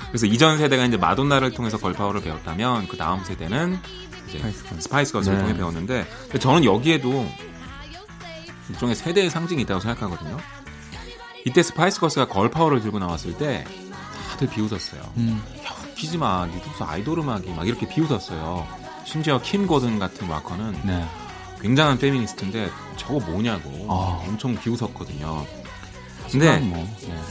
[0.08, 3.80] 그래서 이전 세대가 이제 마돈나를 통해서 girl power를 배웠다면 그 다음 세대는
[4.28, 4.40] 이제
[4.80, 5.44] 스파이스 걸스를 네.
[5.44, 6.06] 통해 배웠는데
[6.40, 7.26] 저는 여기에도
[8.70, 10.38] 일종의 세대의 상징이 있다고 생각하거든요.
[11.46, 13.66] 이때 스파이스 걸스가 girl power를 들고 나왔을 때
[14.30, 15.02] 다들 비웃었어요.
[15.18, 15.42] 음.
[16.04, 16.46] 야, 웃기지 마.
[16.46, 18.68] 니 무슨 아이돌 음악이 막 이렇게 비웃었어요.
[19.06, 21.06] 심지어 킴 고든 같은 락커는 네.
[21.62, 24.22] 굉장한 페미니스트인데 저거 뭐냐고 아.
[24.28, 25.46] 엄청 비웃었거든요.
[26.30, 27.22] 근데 뭐, 네.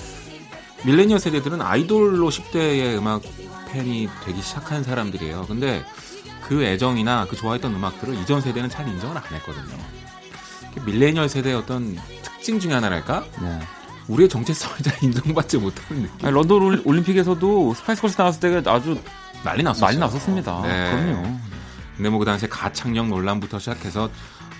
[0.84, 3.22] 밀레니얼 세대들은 아이돌로 10대의 음악
[3.70, 5.46] 팬이 되기 시작한 사람들이에요.
[5.46, 5.84] 근데
[6.42, 9.76] 그 애정이나 그 좋아했던 음악들을 이전 세대는 잘 인정을 안 했거든요.
[10.86, 13.24] 밀레니얼 세대의 어떤 특징 중에 하나랄까?
[13.40, 13.60] 네.
[14.08, 16.26] 우리의 정체성을 잘 인정받지 못하는 느낌.
[16.26, 18.98] 아니, 런던 올림픽에서도 스파이스 걸스 나왔을 때가 아주
[19.44, 19.86] 난리 났었어요.
[19.86, 20.60] 난리 났었습니다.
[20.62, 20.90] 네.
[20.90, 21.36] 그럼요.
[21.96, 24.08] 근데 뭐 그 당시에 가창력 논란부터 시작해서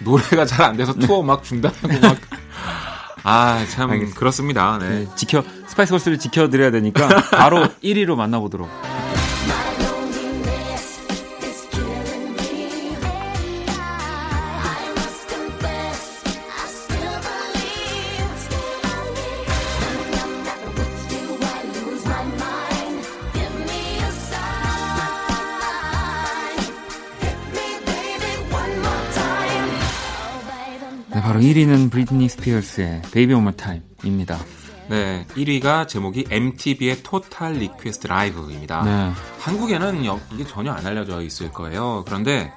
[0.00, 2.16] 노래가 잘 안 돼서 투어 막 중단하고 막.
[3.24, 4.78] 아, 참, 그렇습니다.
[4.80, 4.88] 네.
[4.88, 5.08] 네.
[5.14, 8.68] 지켜, 스파이스 걸스를 지켜드려야 되니까 바로 1위로 만나보도록.
[31.42, 34.38] 1위는 브리트니 스피어스의 Baby One More Time입니다.
[34.88, 38.84] 네, 1위가 제목이 MTV의 Total Request Live입니다.
[38.84, 39.12] 네.
[39.40, 42.04] 한국에는 이게 전혀 안 알려져 있을 거예요.
[42.06, 42.52] 그런데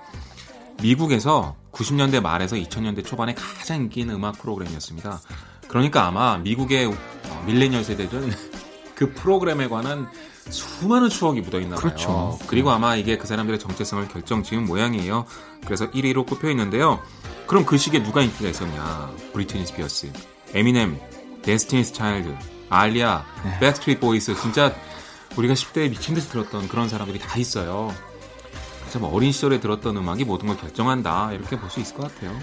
[0.83, 5.19] 미국에서 90년대 말에서 2000년대 초반에 가장 인기 있는 음악 프로그램이었습니다.
[5.67, 8.29] 그러니까 아마 미국의 어, 밀레니얼 세대들은
[8.93, 10.07] 그 프로그램에 관한
[10.49, 11.81] 수많은 추억이 묻어있나 봐요.
[11.81, 12.39] 그렇죠.
[12.47, 15.25] 그리고 아마 이게 그 사람들의 정체성을 결정지은 모양이에요.
[15.65, 16.99] 그래서 1위로 꼽혀 있는데요.
[17.47, 19.11] 그럼 그 시기에 누가 인기가 있었냐?
[19.33, 20.11] 브리트니 스피어스,
[20.53, 20.99] 에미넴,
[21.41, 22.35] 데스티니스 차일드,
[22.69, 23.59] 알리아, 네.
[23.59, 24.73] 백스트리트 보이스 진짜
[25.35, 27.93] 우리가 10대에 미친 듯이 들었던 그런 사람들이 다 있어요.
[28.89, 32.37] 참 어린 시절에 들었던 음악이 모든 걸 결정한다 이렇게 볼 수 있을 것 같아요.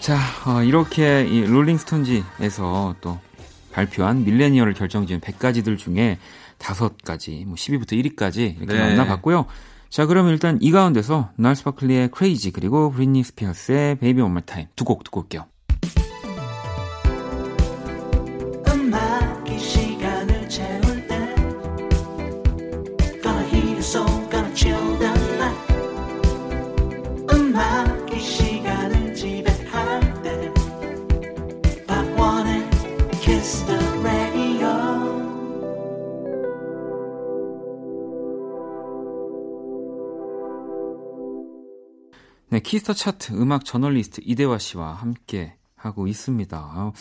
[0.00, 3.18] 자 어, 이렇게 이 롤링스톤지에서 또
[3.72, 6.18] 발표한 밀레니얼을 결정지은 100가지들 중에
[6.58, 8.78] 5가지, 뭐 10위부터 1위까지 이렇게 네.
[8.78, 9.46] 만나봤고요.
[9.88, 14.66] 자, 그러면 일단 이 가운데서 날스 바클리의 Crazy 그리고 브리트니 스피어스의 Baby One More Time
[14.76, 15.46] 두 곡 듣고 올게요.
[42.56, 46.92] 네, 키스 더 차트 음악 저널리스트 이대화 씨와 함께 하고 있습니다.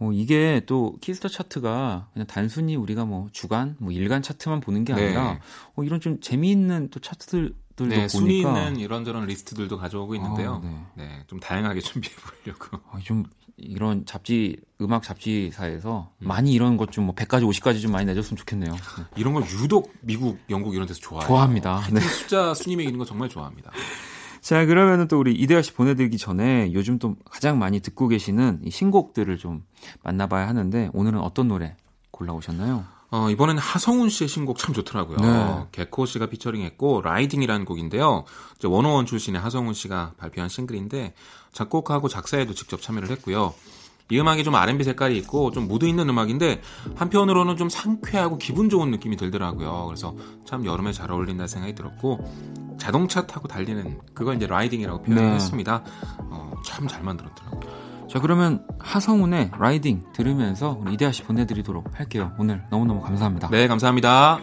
[0.00, 4.82] 어, 이게 또 키스 더 차트가 그냥 단순히 우리가 뭐 주간, 뭐 일간 차트만 보는
[4.84, 5.40] 게 아니라 네.
[5.76, 10.60] 어, 이런 좀 재미있는 또 차트들 도 네, 보니까 순위 있는 이런저런 리스트들도 가져오고 있는데요.
[10.64, 11.04] 아, 네.
[11.04, 11.22] 네.
[11.28, 12.78] 좀 다양하게 준비해 보려고.
[12.90, 13.22] 아, 좀
[13.56, 16.26] 이런 잡지 음악 잡지사에서 음.
[16.26, 18.72] 많이 이런 것 좀 뭐 100가지 50가지 좀 많이 내줬으면 좋겠네요.
[18.72, 19.04] 네.
[19.16, 21.28] 이런 걸 유독 미국, 영국 이런 데서 좋아해요.
[21.28, 21.82] 좋아합니다.
[21.92, 22.00] 네.
[22.00, 23.70] 숫자 순위 매기는 거 정말 좋아합니다.
[24.40, 28.70] 자, 그러면은 또 우리 이대화 씨 보내드리기 전에 요즘 또 가장 많이 듣고 계시는 이
[28.70, 29.64] 신곡들을 좀
[30.02, 31.76] 만나봐야 하는데 오늘은 어떤 노래
[32.10, 32.84] 골라오셨나요?
[33.10, 35.16] 어, 이번에는 하성운 씨의 신곡 참 좋더라고요.
[35.18, 35.66] 네.
[35.72, 38.24] 개코 씨가 피처링했고 Riding이라는 곡인데요.
[38.64, 41.14] 워너원 출신의 하성운 씨가 발표한 싱글인데
[41.52, 43.54] 작곡하고 작사에도 직접 참여를 했고요.
[44.10, 46.62] 이 음악이 좀 R&B 색깔이 있고 좀 무드 있는 음악인데
[46.96, 49.84] 한편으로는 좀 상쾌하고 기분 좋은 느낌이 들더라고요.
[49.86, 50.14] 그래서
[50.46, 52.18] 참 여름에 잘 어울린다 생각이 들었고
[52.78, 55.82] 자동차 타고 달리는 그걸 이제 라이딩이라고 표현했습니다.
[55.84, 55.90] 네.
[56.30, 58.08] 어, 참 잘 만들었더라고요.
[58.08, 62.32] 자 그러면 하성운의 라이딩 들으면서 우리 이대하 씨 보내드리도록 할게요.
[62.38, 63.48] 오늘 너무너무 감사합니다.
[63.50, 64.38] 네 감사합니다.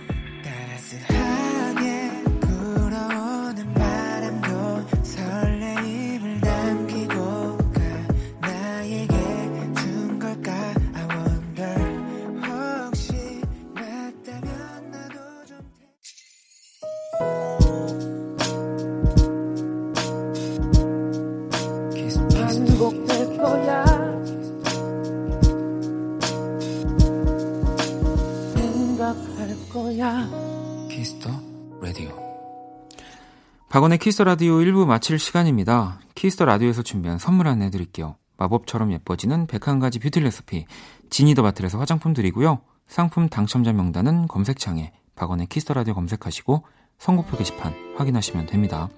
[33.86, 36.00] 박원의 키스 더 라디오 1부 마칠 시간입니다.
[36.16, 38.16] 키스 더 라디오에서 준비한 선물 안내 드릴게요.
[38.38, 40.66] 마법처럼 예뻐지는 101가지 뷰티 레시피
[41.12, 42.62] 지니더 바틀에서 화장품 드리고요.
[42.88, 46.66] 상품 당첨자 명단은 검색창에 박원의 키스 더 라디오 검색하시고
[46.98, 48.90] 선곡표 게시판 확인하시면 됩니다.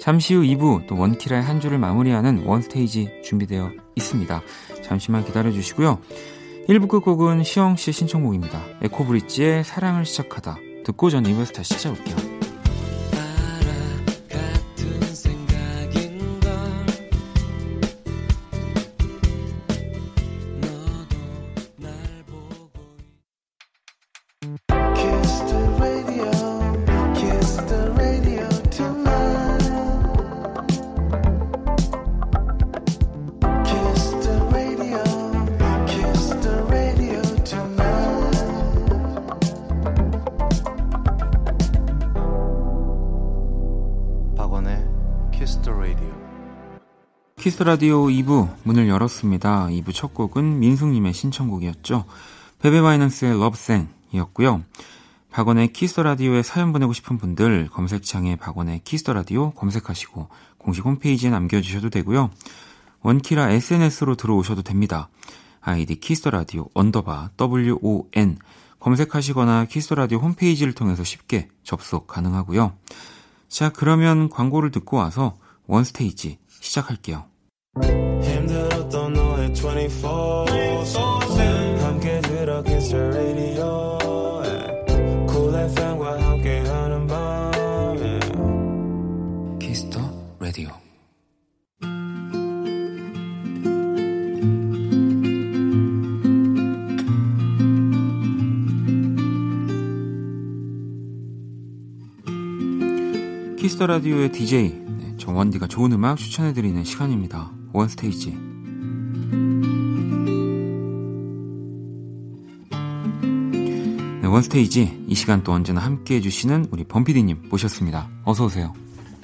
[0.00, 4.42] 잠시 후 2부 또 원키라의 한 주를 마무리하는 원스테이지 준비되어 있습니다.
[4.82, 6.00] 잠시만 기다려 주시고요.
[6.68, 8.60] 1부 끝곡은 시영 씨의 신청곡입니다.
[8.82, 12.47] 에코브릿지의 사랑을 시작하다 듣고 전 2부에서 다시 찾아올게요.
[47.36, 49.68] 키스 더 라디오 2부 문을 열었습니다.
[49.68, 52.04] 2부 첫 곡은 민숙님의 신청곡이었죠.
[52.60, 54.64] 베베바이넌스의 러브생이었고요.
[55.30, 60.84] 박원의 키스 더 라디오에 사연 보내고 싶은 분들 검색창에 박원의 키스 더 라디오 검색하시고 공식
[60.84, 62.30] 홈페이지에 남겨주셔도 되고요.
[63.02, 65.08] 원키라 SNS로 들어오셔도 됩니다.
[65.60, 68.38] 아이디 Kiss Radio underbar WON
[68.80, 72.72] 검색하시거나 키스 더 라디오 홈페이지를 통해서 쉽게 접속 가능하고요.
[73.48, 77.24] 자, 그러면 광고를 듣고 와서 원스테이지 시작할게요.
[78.22, 80.44] 힘들었던 너의 24, 24,
[80.82, 83.27] 24, 24, 24, 24, 24,
[103.68, 104.80] 키스 더 라디오의 DJ
[105.18, 107.52] 저 원디가 좋은 음악 추천해드리는 시간입니다.
[107.74, 108.30] 원스테이지.
[114.22, 115.04] 네, 원스테이지.
[115.06, 118.08] 이 시간 또 언제나 함께 해 주시는 우리 범피디님 모셨습니다.
[118.24, 118.72] 어서 오세요.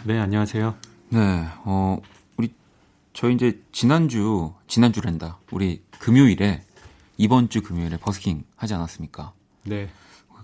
[0.05, 0.75] 네, 안녕하세요.
[1.09, 1.97] 네, 어,
[2.37, 2.53] 우리,
[3.15, 5.39] 저 이제 지난주, 지난주랜다.
[5.53, 6.63] 우리 금요일에,
[7.17, 9.33] 이번 주 금요일에 버스킹 하지 않았습니까?
[9.65, 9.89] 네.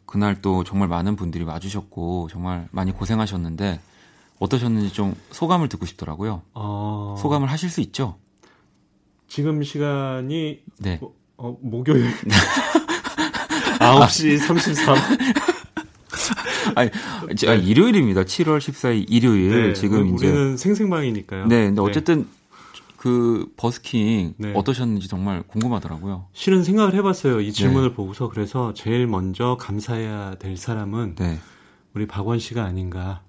[0.07, 3.81] 그날 또 정말 많은 분들이 와주셨고, 정말 많이 고생하셨는데,
[4.40, 6.42] 어떠셨는지 좀 소감을 듣고 싶더라고요.
[6.55, 7.14] 어...
[7.18, 8.16] 소감을 하실 수 있죠?
[9.29, 10.98] 지금 시간이 네.
[11.00, 12.11] 어, 어 목요일
[13.79, 14.96] 9시 33.
[16.74, 16.90] 아니,
[17.37, 17.62] 제가 네.
[17.62, 18.22] 일요일입니다.
[18.24, 19.68] 7월 14일 일요일.
[19.68, 21.46] 네, 지금 이제 우리는 생생방이니까요.
[21.46, 21.88] 네, 근데 네.
[21.88, 22.26] 어쨌든
[22.96, 24.53] 그 버스킹 네.
[24.55, 26.26] 어떠셨는지 정말 궁금하더라고요.
[26.33, 27.40] 실은 생각을 해봤어요.
[27.40, 27.94] 이 질문을 네.
[27.94, 31.38] 보고서 그래서 제일 먼저 감사해야 될 사람은 네.
[31.94, 33.22] 우리 박원 씨가 아닌가.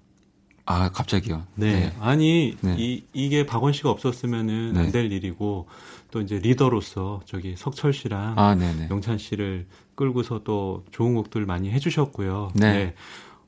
[0.72, 1.44] 아 갑자기요?
[1.56, 1.72] 네.
[1.72, 1.94] 네.
[2.00, 2.76] 아니 네.
[2.78, 4.80] 이 이게 박원 씨가 없었으면은 네.
[4.80, 5.68] 안될 일이고
[6.12, 8.56] 또 이제 리더로서 저기 석철 씨랑 아,
[8.90, 12.52] 영찬 씨를 끌고서 또 좋은 곡들 많이 해주셨고요.
[12.56, 12.72] 네.
[12.72, 12.96] 네.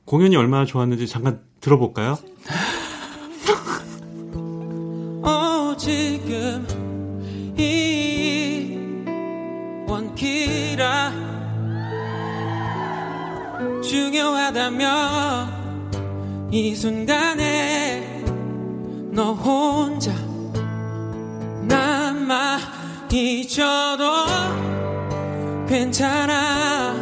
[0.04, 2.18] 공연이 얼마나 좋았는지 잠깐 들어볼까요?
[5.22, 6.66] 어, 지금
[7.56, 8.76] 이
[9.88, 11.12] 원키라
[13.82, 15.53] 중요하다면
[16.54, 18.22] 이 순간에
[19.10, 20.12] 너 혼자
[21.62, 22.60] 남아
[23.10, 24.04] 잊혀도
[25.66, 26.94] 괜찮아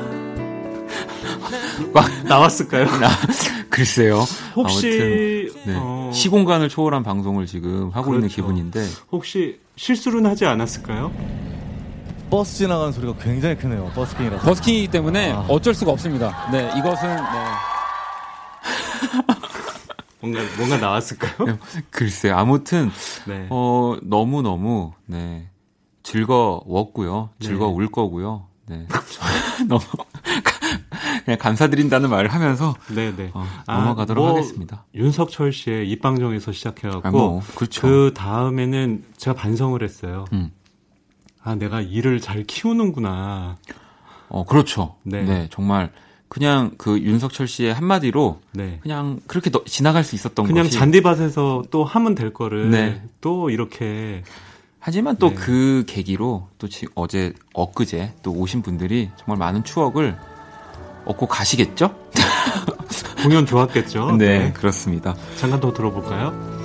[2.25, 2.87] 나왔을까요?
[2.99, 3.11] 나,
[3.69, 4.25] 글쎄요.
[4.57, 5.75] 혹시 아무튼, 네.
[5.77, 6.11] 어...
[6.15, 8.15] 시공간을 초월한 방송을 지금 하고 그렇죠.
[8.15, 11.13] 있는 기분인데 혹시 실수는 하지 않았을까요?
[12.31, 13.93] 버스 지나가는 소리가 굉장히 크네요.
[13.95, 14.47] 버스킹이라서.
[14.47, 15.45] 버스킹이기 때문에 아.
[15.49, 16.49] 어쩔 수가 없습니다.
[16.51, 17.73] 네, 이것은 네.
[20.23, 21.59] 뭔가 뭔가 나왔을까요?
[21.91, 22.91] 글쎄 아무튼
[23.27, 23.49] 네.
[23.51, 25.49] 어 너무 너무 네
[26.05, 27.31] 즐거웠고요.
[27.39, 27.47] 네.
[27.47, 28.47] 즐거울 거고요.
[28.67, 28.87] 네
[29.69, 29.83] 너무
[31.25, 33.31] 그냥 감사드린다는 말을 하면서 네네 네.
[33.35, 34.85] 어, 넘어가도록 아, 뭐 하겠습니다.
[34.95, 37.83] 윤석철 씨의 입방정에서 시작해갖고 아, 뭐, 그렇죠.
[37.83, 40.25] 그 다음에는 제가 반성을 했어요.
[40.33, 40.53] 음.
[41.43, 43.57] 아 내가 일을 잘 키우는구나.
[44.29, 44.95] 어 그렇죠.
[45.03, 45.93] 네, 네 정말
[46.33, 48.79] 그냥 그 윤석철 씨의 한마디로 네.
[48.83, 50.79] 그냥 그렇게 너, 지나갈 수 있었던 그냥 것이.
[50.79, 53.03] 잔디밭에서 또 하면 될 거를 네.
[53.21, 54.23] 또 이렇게
[54.81, 55.45] 하지만 또그 네.
[55.45, 60.17] 그 계기로 또 어제 엊그제 또 오신 분들이 정말 많은 추억을
[61.05, 61.95] 얻고 가시겠죠?
[63.23, 64.13] 공연 좋았겠죠?
[64.17, 65.15] 네, 네, 그렇습니다.
[65.37, 66.62] 잠깐 더 들어볼까요?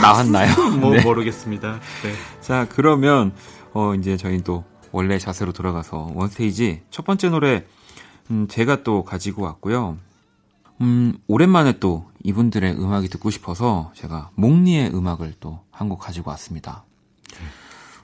[0.00, 0.54] 나왔나요?
[0.80, 1.02] 뭐 네.
[1.02, 1.80] 모르겠습니다.
[2.02, 2.12] 네.
[2.40, 3.32] 자, 그러면
[3.72, 7.64] 어 이제 저희 또 원래 자세로 돌아가서 원스테이지 첫 번째 노래
[8.30, 9.98] 음 제가 또 가지고 왔고요.
[10.80, 16.84] 음 오랜만에 또 이분들의 음악이 듣고 싶어서 제가 몽니의 음악을 또 한 곡 가지고 왔습니다.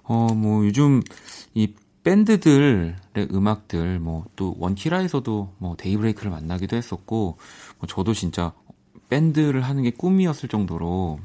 [0.05, 1.03] 어 뭐 요즘
[1.55, 2.95] 이 밴드들의
[3.33, 7.39] 음악들 뭐 또 원키라에서도 뭐 데이브레이크를 만나기도 했었고
[7.79, 8.53] 뭐 저도 진짜
[9.09, 11.19] 밴드를 하는 게 꿈이었을 정도로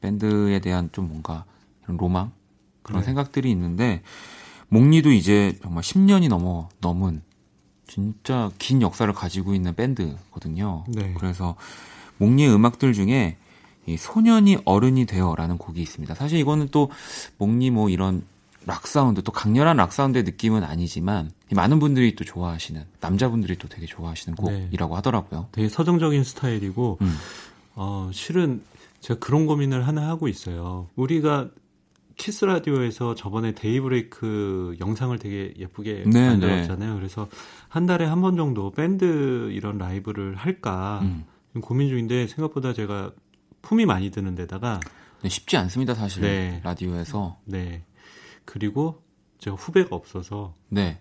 [0.00, 1.44] 밴드에 대한 좀 뭔가
[1.84, 2.32] 이런 로망
[2.82, 3.06] 그런 네.
[3.06, 4.02] 생각들이 있는데
[4.68, 7.22] 몽니도 이제 정말 10년이 넘어 넘은
[7.86, 10.84] 진짜 긴 역사를 가지고 있는 밴드거든요.
[10.88, 11.14] 네.
[11.18, 11.56] 그래서
[12.18, 13.36] 몽니의 음악들 중에
[13.86, 16.14] 이 소년이 어른이 되어라는 곡이 있습니다.
[16.14, 16.90] 사실 이거는 또
[17.38, 18.24] 몽니 뭐 이런
[18.64, 23.86] 락 사운드 또 강렬한 락 사운드의 느낌은 아니지만 많은 분들이 또 좋아하시는 남자분들이 또 되게
[23.86, 24.42] 좋아하시는 네.
[24.42, 25.48] 곡이라고 하더라고요.
[25.52, 27.16] 되게 서정적인 스타일이고 음.
[27.74, 28.62] 어 실은
[29.02, 30.88] 제가 그런 고민을 하나 하고 있어요.
[30.96, 31.50] 우리가
[32.16, 36.92] 키스 더 라디오에서 저번에 데이브레이크 영상을 되게 예쁘게 네, 만들었잖아요.
[36.94, 36.98] 네.
[36.98, 37.28] 그래서
[37.68, 41.24] 한 달에 한 번 정도 밴드 이런 라이브를 할까 음.
[41.60, 43.12] 고민 중인데 생각보다 제가
[43.62, 44.78] 품이 많이 드는 데다가
[45.22, 46.22] 네, 쉽지 않습니다, 사실.
[46.22, 46.60] 네.
[46.64, 47.38] 라디오에서.
[47.44, 47.84] 네.
[48.44, 49.02] 그리고
[49.38, 51.00] 제가 후배가 없어서 네.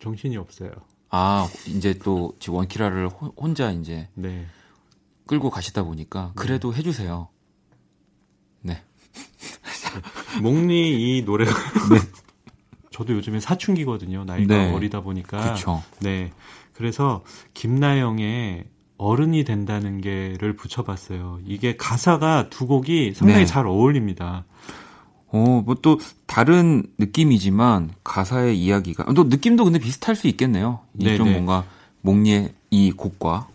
[0.00, 0.70] 정신이 없어요.
[1.08, 4.44] 아, 이제 또 지금 원키라를 혼자 이제 네.
[5.26, 6.78] 끌고 가시다 보니까 그래도 네.
[6.78, 7.28] 해주세요.
[8.62, 8.82] 네.
[10.42, 11.52] 몽니 이 노래가
[11.90, 11.98] 네.
[12.90, 14.24] 저도 요즘에 사춘기거든요.
[14.24, 14.72] 나이가 네.
[14.72, 15.54] 어리다 보니까.
[15.54, 15.82] 그쵸.
[16.00, 16.32] 네.
[16.72, 17.24] 그래서
[17.54, 18.64] 김나영의
[18.98, 21.40] 어른이 된다는 게를 붙여봤어요.
[21.44, 23.46] 이게 가사가 두 곡이 상당히 네.
[23.46, 24.44] 잘 어울립니다.
[25.28, 30.80] 어, 뭐 또 다른 느낌이지만 가사의 이야기가 또 느낌도 근데 비슷할 수 있겠네요.
[30.92, 31.32] 네, 좀 네.
[31.32, 31.64] 뭔가
[32.00, 33.48] 목리의 이 곡과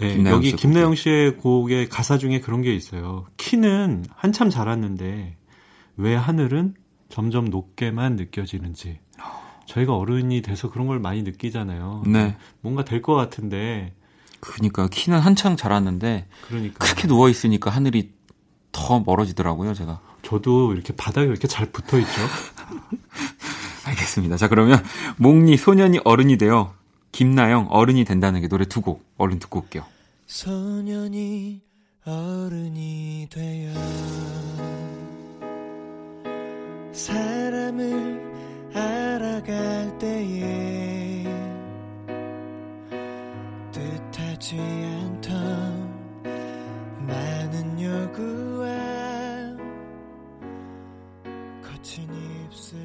[0.00, 3.26] 네, 여기 김나영 씨의 곡의 가사 중에 그런 게 있어요.
[3.36, 5.36] 키는 한참 자랐는데
[5.96, 6.74] 왜 하늘은
[7.08, 8.98] 점점 높게만 느껴지는지.
[9.66, 12.02] 저희가 어른이 돼서 그런 걸 많이 느끼잖아요.
[12.06, 12.36] 네.
[12.60, 13.94] 뭔가 될 것 같은데.
[14.40, 18.12] 그러니까 키는 한창 자랐는데 그러니까 그렇게 누워 있으니까 하늘이
[18.72, 20.00] 더 멀어지더라고요, 제가.
[20.22, 22.10] 저도 이렇게 바닥에 이렇게 잘 붙어 있죠.
[23.86, 24.36] 알겠습니다.
[24.36, 24.82] 자, 그러면
[25.16, 26.72] 몽니 소년이 어른이 되어
[27.12, 29.84] 김나영 어른이 된다는 게 노래 두 곡 얼른 듣고 올게요.
[30.26, 31.60] 소년이
[32.04, 33.72] 어른이 되어
[36.92, 41.24] 사람을 알아갈 때에
[43.72, 45.90] 뜻하지 않던
[47.06, 48.66] 많은 요구와
[51.62, 52.04] 거친
[52.46, 52.78] 입술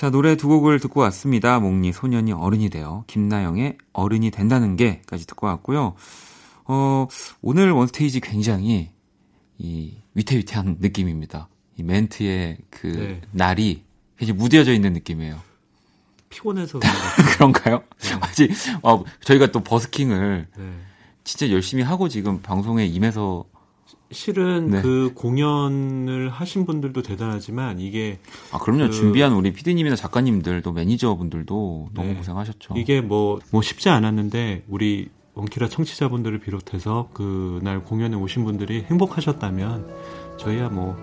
[0.00, 1.60] 자 노래 두 곡을 듣고 왔습니다.
[1.60, 5.94] 몽니 소년이 어른이 되어 김나영의 어른이 된다는 게까지 듣고 왔고요.
[6.64, 7.06] 어
[7.42, 8.88] 오늘 원스테이지 굉장히
[9.58, 11.50] 이 위태위태한 느낌입니다.
[11.76, 13.20] 이 멘트의 그 네.
[13.32, 13.84] 날이
[14.16, 15.38] 굉장히 무뎌져 있는 느낌이에요.
[16.30, 16.80] 피곤해서
[17.36, 17.82] 그런가요?
[17.98, 18.16] 네.
[18.22, 18.50] 아직
[18.82, 20.72] 어, 저희가 또 버스킹을 네.
[21.24, 23.44] 진짜 열심히 하고 지금 방송에 임해서
[24.12, 24.82] 실은 네.
[24.82, 28.18] 그 공연을 하신 분들도 대단하지만 이게
[28.50, 32.14] 아 그럼요 그 준비한 우리 피디님이나 작가님들 또 매니저분들도 너무 네.
[32.14, 32.74] 고생하셨죠.
[32.76, 39.86] 이게 뭐뭐 뭐 쉽지 않았는데 우리 원키라 청취자분들을 비롯해서 그날 공연에 오신 분들이 행복하셨다면
[40.38, 40.96] 저희야 뭐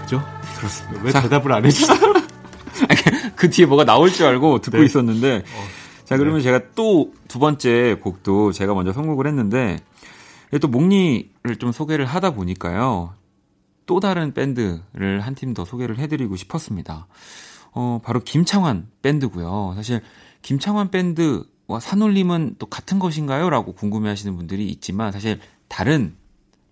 [0.00, 0.20] 그죠?
[0.58, 1.02] 그렇습니다.
[1.04, 1.98] 왜 자, 대답을 안 해주세요?
[3.36, 4.84] 그 뒤에 뭐가 나올 줄 알고 듣고 네.
[4.84, 6.42] 있었는데 어, 자 그러면 네.
[6.42, 9.78] 제가 또 두 번째 곡도 제가 먼저 선곡을 했는데
[10.58, 13.14] 또 목리를 좀 소개를 하다 보니까요
[13.86, 17.06] 또 다른 밴드를 한 팀 더 소개를 해드리고 싶었습니다.
[17.72, 19.72] 어 바로 김창완 밴드고요.
[19.76, 20.00] 사실
[20.42, 23.48] 김창완 밴드 와, 산울림은 또 같은 것인가요?
[23.48, 25.38] 라고 궁금해 하시는 분들이 있지만 사실
[25.68, 26.14] 다른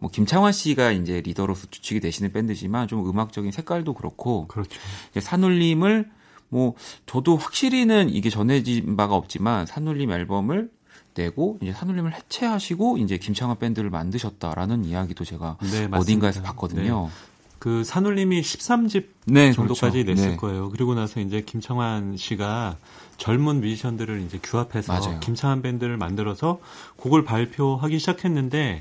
[0.01, 4.79] 뭐 김창완 씨가 이제 리더로서 주축이 되시는 밴드지만 좀 음악적인 색깔도 그렇고 그렇죠.
[5.21, 6.11] 산울림을
[6.49, 6.75] 뭐
[7.07, 10.71] 저도 확실히는 이게 전해진 바가 없지만 산울림 앨범을
[11.19, 17.07] 내고 이제 산울림을 해체하시고 이제 김창완 밴드를 만드셨다라는 이야기도 제가 네, 어딘가에서 봤거든요.
[17.07, 17.29] 네.
[17.59, 20.11] 그 산울림이 13집 네, 정도까지 그렇죠.
[20.11, 20.37] 냈을 네.
[20.37, 20.71] 거예요.
[20.71, 22.77] 그리고 나서 이제 김창완 씨가
[23.17, 25.21] 젊은 뮤지션들을 이제 규합해서 맞아요.
[25.21, 26.61] 김창완 밴드를 만들어서
[26.97, 28.81] 곡을 발표하기 시작했는데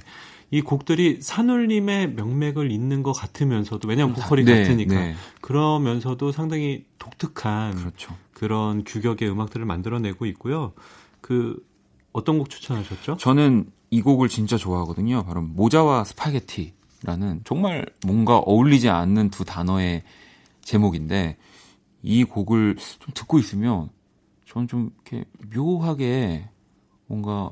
[0.52, 5.16] 이 곡들이 산울림의 명맥을 잇는 것 같으면서도 왜냐하면 보컬이 네, 같으니까 네.
[5.42, 8.16] 그러면서도 상당히 독특한 그렇죠.
[8.34, 10.74] 그런 규격의 음악들을 만들어내고 있고요.
[11.20, 11.58] 그
[12.18, 13.18] 어떤 곡 추천하셨죠?
[13.18, 15.24] 저는 이 곡을 진짜 좋아하거든요.
[15.24, 20.02] 바로 모자와 스파게티라는 정말 뭔가 어울리지 않는 두 단어의
[20.62, 21.38] 제목인데
[22.02, 23.90] 이 곡을 좀 듣고 있으면
[24.48, 26.50] 저는 좀 이렇게 묘하게
[27.06, 27.52] 뭔가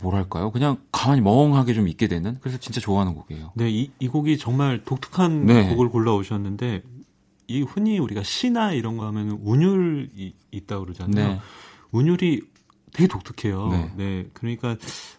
[0.00, 0.50] 뭐랄까요?
[0.50, 3.52] 그냥 가만히 멍하게 좀 있게 되는 그래서 진짜 좋아하는 곡이에요.
[3.54, 5.68] 네, 이, 이 곡이 정말 독특한 네.
[5.68, 6.82] 곡을 골라오셨는데
[7.46, 11.28] 이 흔히 우리가 시나 이런 거 하면 운율이 있다 고 그러잖아요.
[11.28, 11.40] 네.
[11.92, 12.53] 운율이
[12.94, 13.68] 되게 독특해요.
[13.68, 13.90] 네.
[13.96, 14.26] 네.
[14.32, 14.76] 그러니까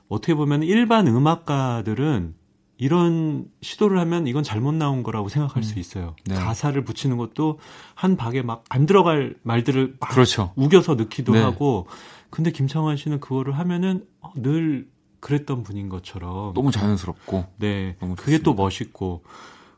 [0.09, 2.33] 어떻게 보면 일반 음악가들은
[2.77, 5.63] 이런 시도를 하면 이건 잘못 나온 거라고 생각할 음.
[5.63, 6.15] 수 있어요.
[6.25, 6.35] 네.
[6.35, 7.59] 가사를 붙이는 것도
[7.93, 10.51] 한 박에 막 안 들어갈 말들을 막 그렇죠.
[10.55, 11.41] 우겨서 넣기도 네.
[11.41, 11.87] 하고
[12.29, 14.87] 근데 김창완 씨는 그거를 하면은 어, 늘
[15.21, 19.23] 그랬던 분인 것처럼 너무 자연스럽고 네 너무 그게 또 멋있고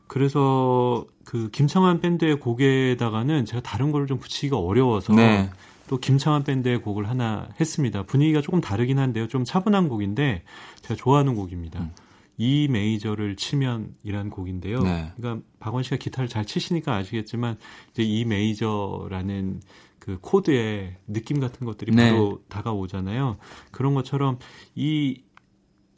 [0.08, 5.50] 그래서 그 김창완 밴드의 곡에다가는 제가 다른 거를 좀 붙이기가 어려워서 네.
[5.88, 8.04] 또 김창완 밴드의 곡을 하나 했습니다.
[8.04, 9.26] 분위기가 조금 다르긴 한데요.
[9.26, 10.44] 좀 차분한 곡인데
[10.82, 11.80] 제가 좋아하는 곡입니다.
[11.80, 11.90] 음.
[12.36, 14.80] 이 메이저를 치면이란 곡인데요.
[14.82, 15.12] 네.
[15.16, 17.58] 그러니까 박원 씨가 기타를 잘 치시니까 아시겠지만
[17.90, 19.60] 이제 E major라는
[19.98, 22.10] 그 코드의 느낌 같은 것들이 네.
[22.10, 23.38] 바로 다가오잖아요.
[23.72, 24.38] 그런 것처럼
[24.76, 25.24] 이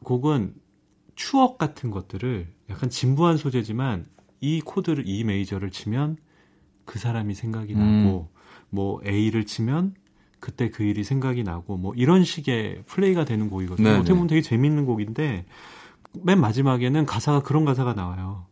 [0.02, 0.54] 곡은
[1.14, 4.06] 추억 같은 것들을 약간 진부한 소재지만
[4.40, 6.16] 이 코드를 E major를 치면
[6.86, 8.04] 그 사람이 생각이 음.
[8.04, 8.30] 나고
[8.70, 9.94] 뭐 A를 치면
[10.38, 13.88] 그때 그 일이 생각이 나고 뭐 이런 식의 플레이가 되는 곡이거든요.
[13.88, 15.44] 네, 어떻게 보면 되게 재밌는 곡인데
[16.22, 18.46] 맨 마지막에는 가사가 그런 가사가 나와요.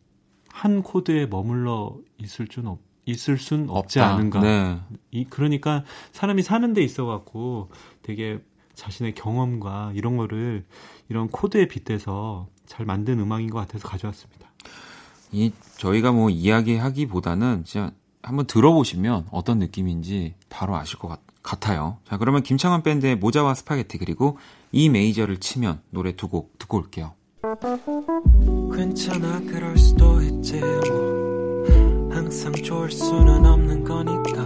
[0.49, 4.15] 한 코드에 머물러 있을 줄 없, 있을 순 없지 없다.
[4.15, 4.41] 않은가.
[4.41, 4.79] 네.
[5.11, 7.71] 이 그러니까 사람이 사는 데 있어 갖고
[8.03, 8.39] 되게
[8.75, 10.65] 자신의 경험과 이런 거를
[11.09, 14.53] 이런 코드에 빗대서 잘 만든 음악인 것 같아서 가져왔습니다.
[15.33, 17.93] 이 저희가 뭐 이야기하기보다는 진짜
[18.29, 21.97] 한번 들어보시면 어떤 느낌인지 바로 아실 것 같, 같아요.
[22.07, 24.37] 자, 그러면 김창완 밴드의 모자와 스파게티 그리고
[24.71, 27.15] E major를 치면 노래 두 곡 듣고 올게요.
[28.77, 31.65] 괜찮아 그럴 수도 있지 뭐
[32.13, 34.45] 항상 좋을 수는 없는 거니까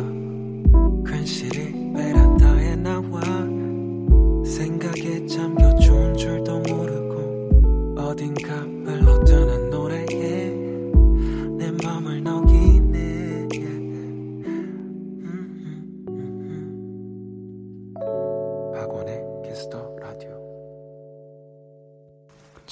[1.11, 3.21] 괜시리 베란다에 나와
[4.45, 9.62] 생각에 잠겨 좋은 줄도 모르고 어딘가 흘러드는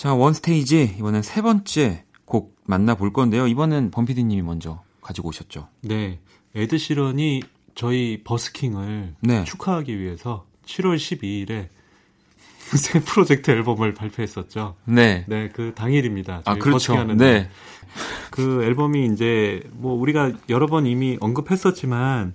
[0.00, 6.20] 자 원스테이지 이번엔 세 번째 곡 만나볼 건데요 이번엔 범피디님이 먼저 가지고 오셨죠 네
[6.54, 7.42] 에드 시런이
[7.74, 9.44] 저희 버스킹을 네.
[9.44, 11.68] 축하하기 위해서 7월 12일에
[12.78, 14.76] 새 프로젝트 앨범을 발표했었죠.
[14.84, 15.26] 네.
[15.28, 16.42] 네, 그 당일입니다.
[16.46, 17.04] 아, 그렇죠.
[17.04, 17.50] 네.
[18.30, 22.34] 그 앨범이 이제 뭐 우리가 여러 번 이미 언급했었지만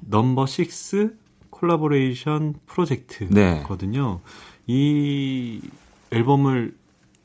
[0.00, 1.16] Number 6
[1.50, 4.20] Collaboration Project거든요.
[4.22, 4.72] 네.
[4.72, 5.60] 이
[6.12, 6.79] 앨범을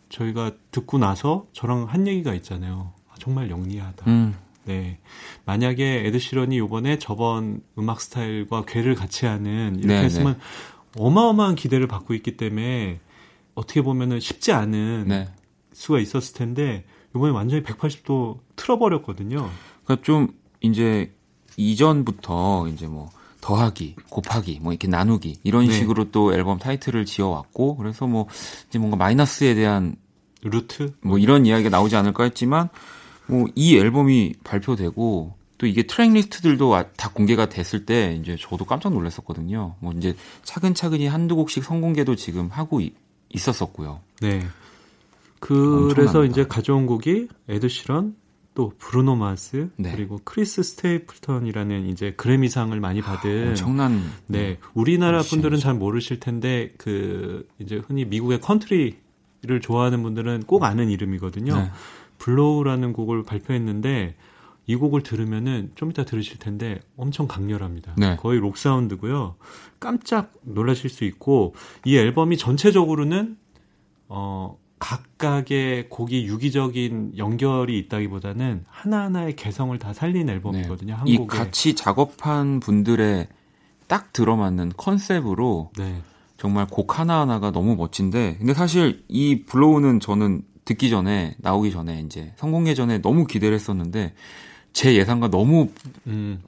[0.10, 2.93] 저희가 듣고 나서 저랑 한 얘기가 있잖아요.
[3.10, 4.10] 아, 정말 영리하다.
[4.10, 4.36] 음.
[4.66, 4.99] 네.
[5.45, 10.39] 만약에 에드시런이 요번에 저번 음악 스타일과 괴를 같이 하는 이렇게 네, 했으면 네.
[10.97, 12.99] 어마어마한 기대를 받고 있기 때문에
[13.53, 15.28] 어떻게 보면은 쉽지 않은 네.
[15.72, 16.86] 수가 있었을 텐데
[17.16, 19.49] 이번에 완전히 180도 틀어버렸거든요.
[19.84, 20.30] 그러니까 좀
[20.62, 21.14] 이제
[21.58, 23.10] 이전부터 이제 뭐
[23.46, 25.72] 더하기, 곱하기, 뭐 이렇게 나누기 이런 네.
[25.72, 28.28] 식으로 또 앨범 타이틀을 지어왔고 그래서 뭐
[28.68, 29.96] 이제 뭔가 마이너스에 대한
[30.41, 32.70] 루트 뭐 이런 이야기가 나오지 않을까 했지만
[33.28, 38.91] 뭐 이 앨범이 발표되고 또 이게 트랙 리스트들도 다 공개가 됐을 때 이제 저도 깜짝
[38.93, 39.76] 놀랐었거든요.
[39.80, 42.93] 뭐 이제 차근차근히 한두 곡씩 선공개도 지금 하고 이,
[43.30, 44.02] 있었었고요.
[44.22, 44.46] 네.
[45.39, 46.26] 그래서 엄청납니다.
[46.26, 48.16] 이제 가져온 곡이 에드 시런,
[48.56, 49.91] 또 브루노 마스, 네.
[49.93, 54.58] 그리고 크리스 스테이플턴이라는 이제 그래미상을 많이 받은 아, 엄청난 네.
[54.74, 61.53] 우리나라 분들은 잘 모르실 텐데 그 이제 흔히 미국의 컨트리를 좋아하는 분들은 꼭 아는 이름이거든요.
[61.53, 61.72] 네.
[62.18, 64.16] Blow라는 곡을 발표했는데
[64.68, 67.95] 이 곡을 들으면은 좀 이따 들으실 텐데 엄청 강렬합니다.
[67.97, 68.16] 네.
[68.16, 69.36] 거의 록 사운드고요.
[69.82, 71.53] 깜짝 놀라실 수 있고
[71.84, 73.38] 이 앨범이 전체적으로는
[74.08, 81.01] 어 각각의 곡이 유기적인 연결이 있다기보다는 하나하나의 개성을 다 살린 앨범이거든요.
[81.03, 81.11] 네.
[81.11, 83.27] 이 같이 작업한 분들의
[83.88, 86.01] 딱 들어맞는 컨셉으로 네.
[86.38, 92.33] 정말 곡 하나하나가 너무 멋진데 근데 사실 이 Blow는 저는 듣기 전에 나오기 전에 이제
[92.36, 94.13] 선공개 전에 너무 기대를 했었는데
[94.71, 95.69] 제 예상과 너무
[96.05, 96.43] 음.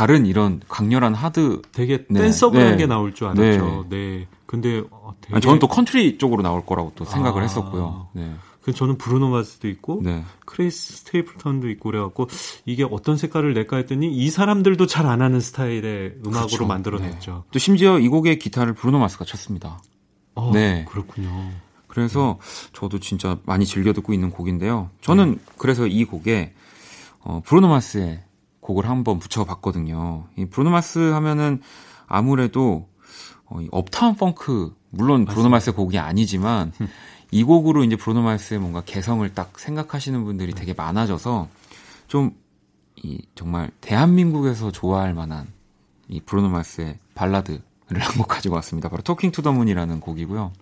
[0.00, 2.20] 다른 이런 강렬한 하드 되게 네.
[2.20, 2.76] danceable한 네.
[2.78, 3.86] 게 나올 줄 알았죠.
[3.90, 3.96] 네.
[3.96, 4.28] 네.
[4.46, 5.34] 근데 어, 되게...
[5.34, 7.44] 아니, 저는 또 컨트리 쪽으로 나올 거라고 또 생각을 아.
[7.44, 8.08] 했었고요.
[8.14, 8.32] 네.
[8.62, 10.24] 그 저는 브루노 마스도 있고 네.
[10.46, 12.28] 크리스 스테이플턴도 있고 그래갖고
[12.64, 16.66] 이게 어떤 색깔을 낼까 했더니 이 사람들도 잘 안 하는 스타일의 음악으로 그렇죠.
[16.66, 17.32] 만들어냈죠.
[17.32, 17.42] 네.
[17.52, 19.82] 또 심지어 이 곡의 기타를 브루노 마스가 쳤습니다.
[20.34, 21.50] 어, 네, 그렇군요.
[21.88, 22.38] 그래서
[22.72, 24.88] 저도 진짜 많이 즐겨 듣고 있는 곡인데요.
[25.02, 25.38] 저는 네.
[25.58, 26.54] 그래서 이 곡에
[27.20, 28.22] 어, 브루노 마스의
[28.60, 30.24] 곡을 한번 붙여봤거든요.
[30.36, 31.60] 이 브루노 마스 하면은
[32.06, 32.88] 아무래도
[33.46, 36.72] 어, 이 업타운 펑크 물론 브루노 마스의 곡이 아니지만
[37.30, 41.48] 이 곡으로 이제 브루노 마스의 뭔가 개성을 딱 생각하시는 분들이 되게 많아져서
[42.08, 42.32] 좀
[43.02, 45.46] 이 정말 대한민국에서 좋아할 만한
[46.08, 47.60] 이 브루노 마스의 발라드를
[47.98, 48.88] 한 곡 가지고 왔습니다.
[48.90, 50.52] 바로 Talking to the Moon이라는 곡이고요.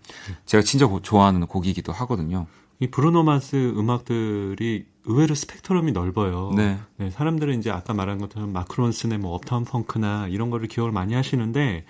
[0.46, 2.46] 제가 진짜 좋아하는 곡이기도 하거든요.
[2.80, 6.52] 이 브루노 마스 음악들이 의외로 스펙트럼이 넓어요.
[6.56, 6.78] 네.
[6.96, 7.10] 네.
[7.10, 11.84] 사람들은 이제 아까 말한 것처럼 마크 론슨의 뭐 Uptown Funk나 이런 거를 기억을 많이 하시는데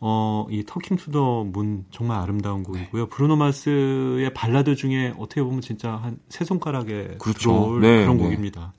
[0.00, 3.04] 어, 이 Talking to the Moon 정말 아름다운 곡이고요.
[3.04, 3.08] 네.
[3.10, 7.78] 브루노 마스의 발라드 중에 어떻게 보면 진짜 한 세 손가락에 그렇죠.
[7.80, 8.24] 네, 그런 네.
[8.24, 8.72] 곡입니다.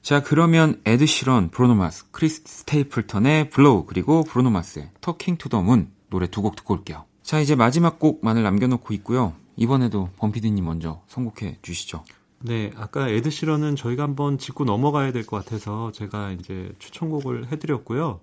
[0.00, 5.62] 자, 그러면 에드 시런, 브루노 마스, 크리스 스테이플턴의 Blow 그리고 브루노 마스의 Talking to the
[5.62, 7.04] Moon 노래 두 곡 듣고 올게요.
[7.22, 9.34] 자, 이제 마지막 곡만을 남겨 놓고 있고요.
[9.56, 12.04] 이번에도 범피디님 먼저 선곡해 주시죠.
[12.40, 18.20] 네, 아까 에드 시런은 저희가 한번 짚고 넘어가야 될 것 같아서 제가 이제 추천곡을 해드렸고요.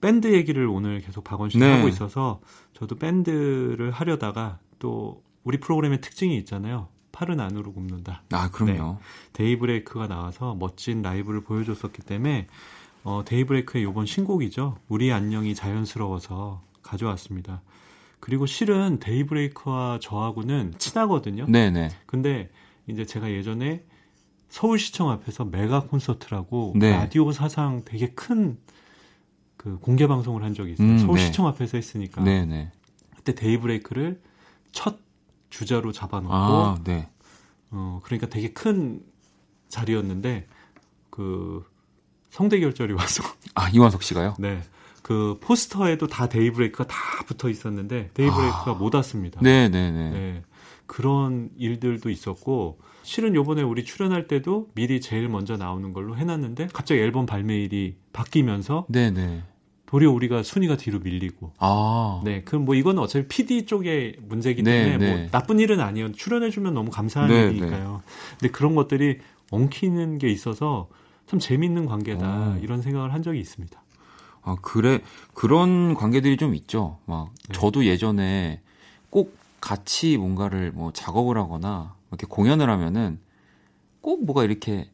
[0.00, 1.76] 밴드 얘기를 오늘 계속 박원 씨가 네.
[1.76, 2.40] 하고 있어서
[2.74, 6.88] 저도 밴드를 하려다가 또 우리 프로그램의 특징이 있잖아요.
[7.12, 8.22] 팔은 안으로 굽는다.
[8.32, 8.98] 아, 그럼요.
[8.98, 8.98] 네.
[9.32, 12.46] 데이브레이크가 나와서 멋진 라이브를 보여줬었기 때문에
[13.04, 14.76] 어, 데이브레이크의 이번 신곡이죠.
[14.88, 17.62] 우리 안녕이 자연스러워서 가져왔습니다.
[18.26, 21.46] 그리고 실은 데이브레이크와 저하고는 친하거든요.
[21.46, 21.90] 네네.
[22.06, 22.50] 근데
[22.86, 23.84] 이제 제가 예전에
[24.48, 26.90] 서울시청 앞에서 메가 콘서트라고 네.
[26.90, 28.58] 라디오 사상 되게 큰
[29.66, 30.86] 그 공개 방송을 한 적이 있어요.
[30.86, 31.48] 음, 서울시청 네.
[31.50, 32.22] 앞에서 했으니까.
[32.22, 32.70] 네네.
[33.16, 34.20] 그때 데이브레이크를
[34.70, 34.98] 첫
[35.50, 36.32] 주자로 잡아놓고.
[36.32, 37.08] 아, 네.
[37.72, 39.02] 어, 그러니까 되게 큰
[39.68, 40.46] 자리였는데
[41.10, 41.64] 그
[42.30, 43.24] 성대결절이 와서
[43.56, 44.36] 아 이완석 씨가요?
[44.38, 44.62] 네.
[45.06, 46.96] 그 포스터에도 다 데이브레이크가 다
[47.28, 48.74] 붙어 있었는데 데이브레이크가 아.
[48.74, 49.40] 못 왔습니다.
[49.40, 50.42] 네, 네, 네, 네.
[50.86, 57.00] 그런 일들도 있었고 실은 요번에 우리 출연할 때도 미리 제일 먼저 나오는 걸로 해놨는데 갑자기
[57.02, 59.26] 앨범 발매일이 바뀌면서 네네.
[59.26, 59.42] 네.
[59.86, 61.52] 도리어 우리가 순위가 뒤로 밀리고.
[61.58, 62.20] 아.
[62.24, 62.42] 네.
[62.42, 66.10] 그럼 뭐 이건 어차피 PD 쪽의 문제이기 네, 때문에 네, 뭐 나쁜 일은 아니에요.
[66.10, 68.02] 출연해주면 너무 감사한 네, 일이니까요.
[68.04, 68.12] 네.
[68.40, 69.20] 근데 그런 것들이
[69.52, 70.88] 엉키는 게 있어서
[71.26, 72.58] 참 재밌는 관계다 어.
[72.60, 73.80] 이런 생각을 한 적이 있습니다.
[74.46, 75.00] 아 그래
[75.34, 76.98] 그런 관계들이 좀 있죠.
[77.04, 77.52] 막 네.
[77.52, 78.62] 저도 예전에
[79.10, 83.18] 꼭 같이 뭔가를 뭐 작업을 하거나 이렇게 공연을 하면은
[84.00, 84.88] 꼭 뭐가 이렇게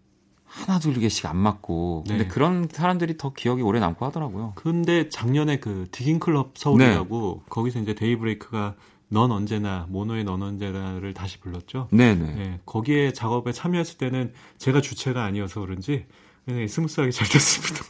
[0.46, 2.28] 하나 둘 개씩 안 맞고 근데 네.
[2.28, 4.52] 그런 사람들이 더 기억이 오래 남고 하더라고요.
[4.54, 7.46] 근데 작년에 그 Digging Club Seoul이라고 네.
[7.50, 8.74] 거기서 이제 데이브레이크가
[9.08, 11.88] 넌 언제나 모노의 넌 언제나를 다시 불렀죠.
[11.90, 12.14] 네네.
[12.14, 12.34] 네.
[12.34, 16.06] 네, 거기에 작업에 참여했을 때는 제가 주체가 아니어서 그런지
[16.68, 17.84] smooth하게 잘 됐습니다.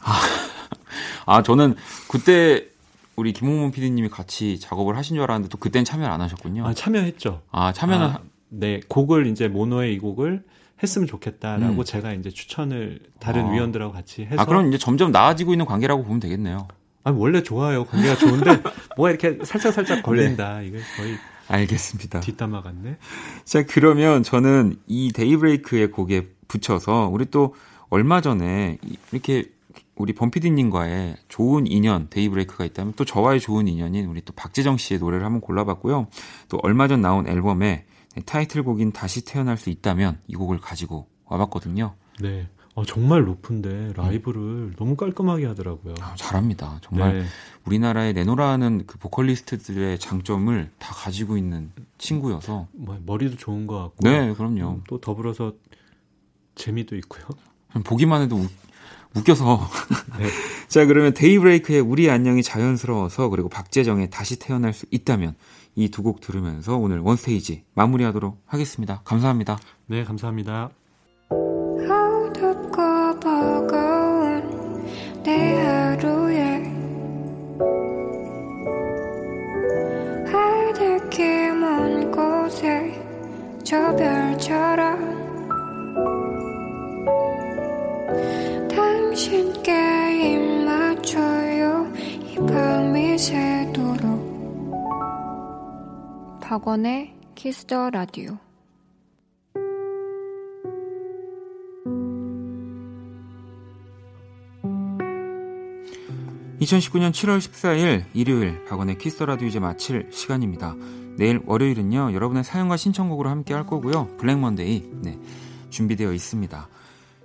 [1.25, 1.75] 아, 아 저는
[2.09, 2.67] 그때
[3.15, 6.65] 우리 김홍문 PD님이 같이 작업을 하신 줄 알았는데 또 그땐 참여를 안 하셨군요.
[6.65, 7.41] 아 참여했죠.
[7.51, 8.19] 아 참여는 아,
[8.49, 10.43] 네 곡을 이제 모노의 이 곡을
[10.81, 11.83] 했으면 좋겠다라고 음.
[11.83, 13.51] 제가 이제 추천을 다른 아.
[13.51, 16.67] 위원들하고 같이 해서 아 그럼 이제 점점 나아지고 있는 관계라고 보면 되겠네요.
[17.05, 18.61] 아 원래 좋아요 관계가 좋은데
[18.97, 20.67] 뭐가 이렇게 살짝 살짝 걸린다 네.
[20.67, 21.17] 이게 거의
[21.47, 22.21] 알겠습니다.
[22.21, 22.97] 뒷담화 같네.
[23.43, 27.55] 자 그러면 저는 이 데이브레이크의 곡에 붙여서 우리 또
[27.89, 28.77] 얼마 전에
[29.11, 29.45] 이렇게
[29.95, 35.25] 우리 범피디님과의 좋은 인연 데이브레이크가 있다면 또 저와의 좋은 인연인 우리 또 박재정 씨의 노래를
[35.25, 36.07] 한번 골라봤고요.
[36.49, 37.85] 또 얼마 전 나온 앨범에
[38.25, 41.95] 타이틀곡인 다시 태어날 수 있다면 이 곡을 가지고 와봤거든요.
[42.21, 42.47] 네.
[42.75, 44.73] 어, 정말 높은데 라이브를 음.
[44.77, 45.93] 너무 깔끔하게 하더라고요.
[46.01, 46.79] 아, 잘합니다.
[46.81, 47.25] 정말 네.
[47.65, 54.09] 우리나라의 내노라는 그 보컬리스트들의 장점을 다 가지고 있는 친구여서 뭐, 머리도 좋은 것 같고.
[54.09, 54.69] 네, 그럼요.
[54.71, 55.53] 음, 또 더불어서
[56.55, 57.25] 재미도 있고요.
[57.83, 58.43] 보기만 해도
[59.15, 59.69] 웃겨서.
[60.19, 60.27] 네.
[60.67, 65.35] 자, 그러면 데이브레이크의 우리 안녕이 자연스러워서 그리고 박재정의 다시 태어날 수 있다면
[65.75, 69.01] 이 두 곡 들으면서 오늘 원스테이지 마무리하도록 하겠습니다.
[69.05, 69.57] 감사합니다.
[69.87, 70.69] 네, 감사합니다.
[96.53, 98.37] 박원의 Kiss the Radio
[106.59, 110.75] 2019년 7월 14일 일요일 박원의 Kiss the Radio 이제 마칠 시간입니다.
[111.17, 115.17] 내일 월요일은요 여러분의 사연과 신청곡으로 함께 할 거고요 Black Monday 네,
[115.71, 116.69] 준비되어 있습니다.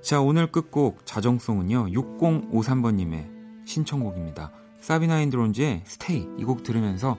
[0.01, 1.89] 자, 오늘 끝곡 자정송은요.
[1.89, 4.53] 6053번님의 신청곡입니다.
[4.81, 7.19] 사비나 앤 드론즈의 Stay 이 곡 들으면서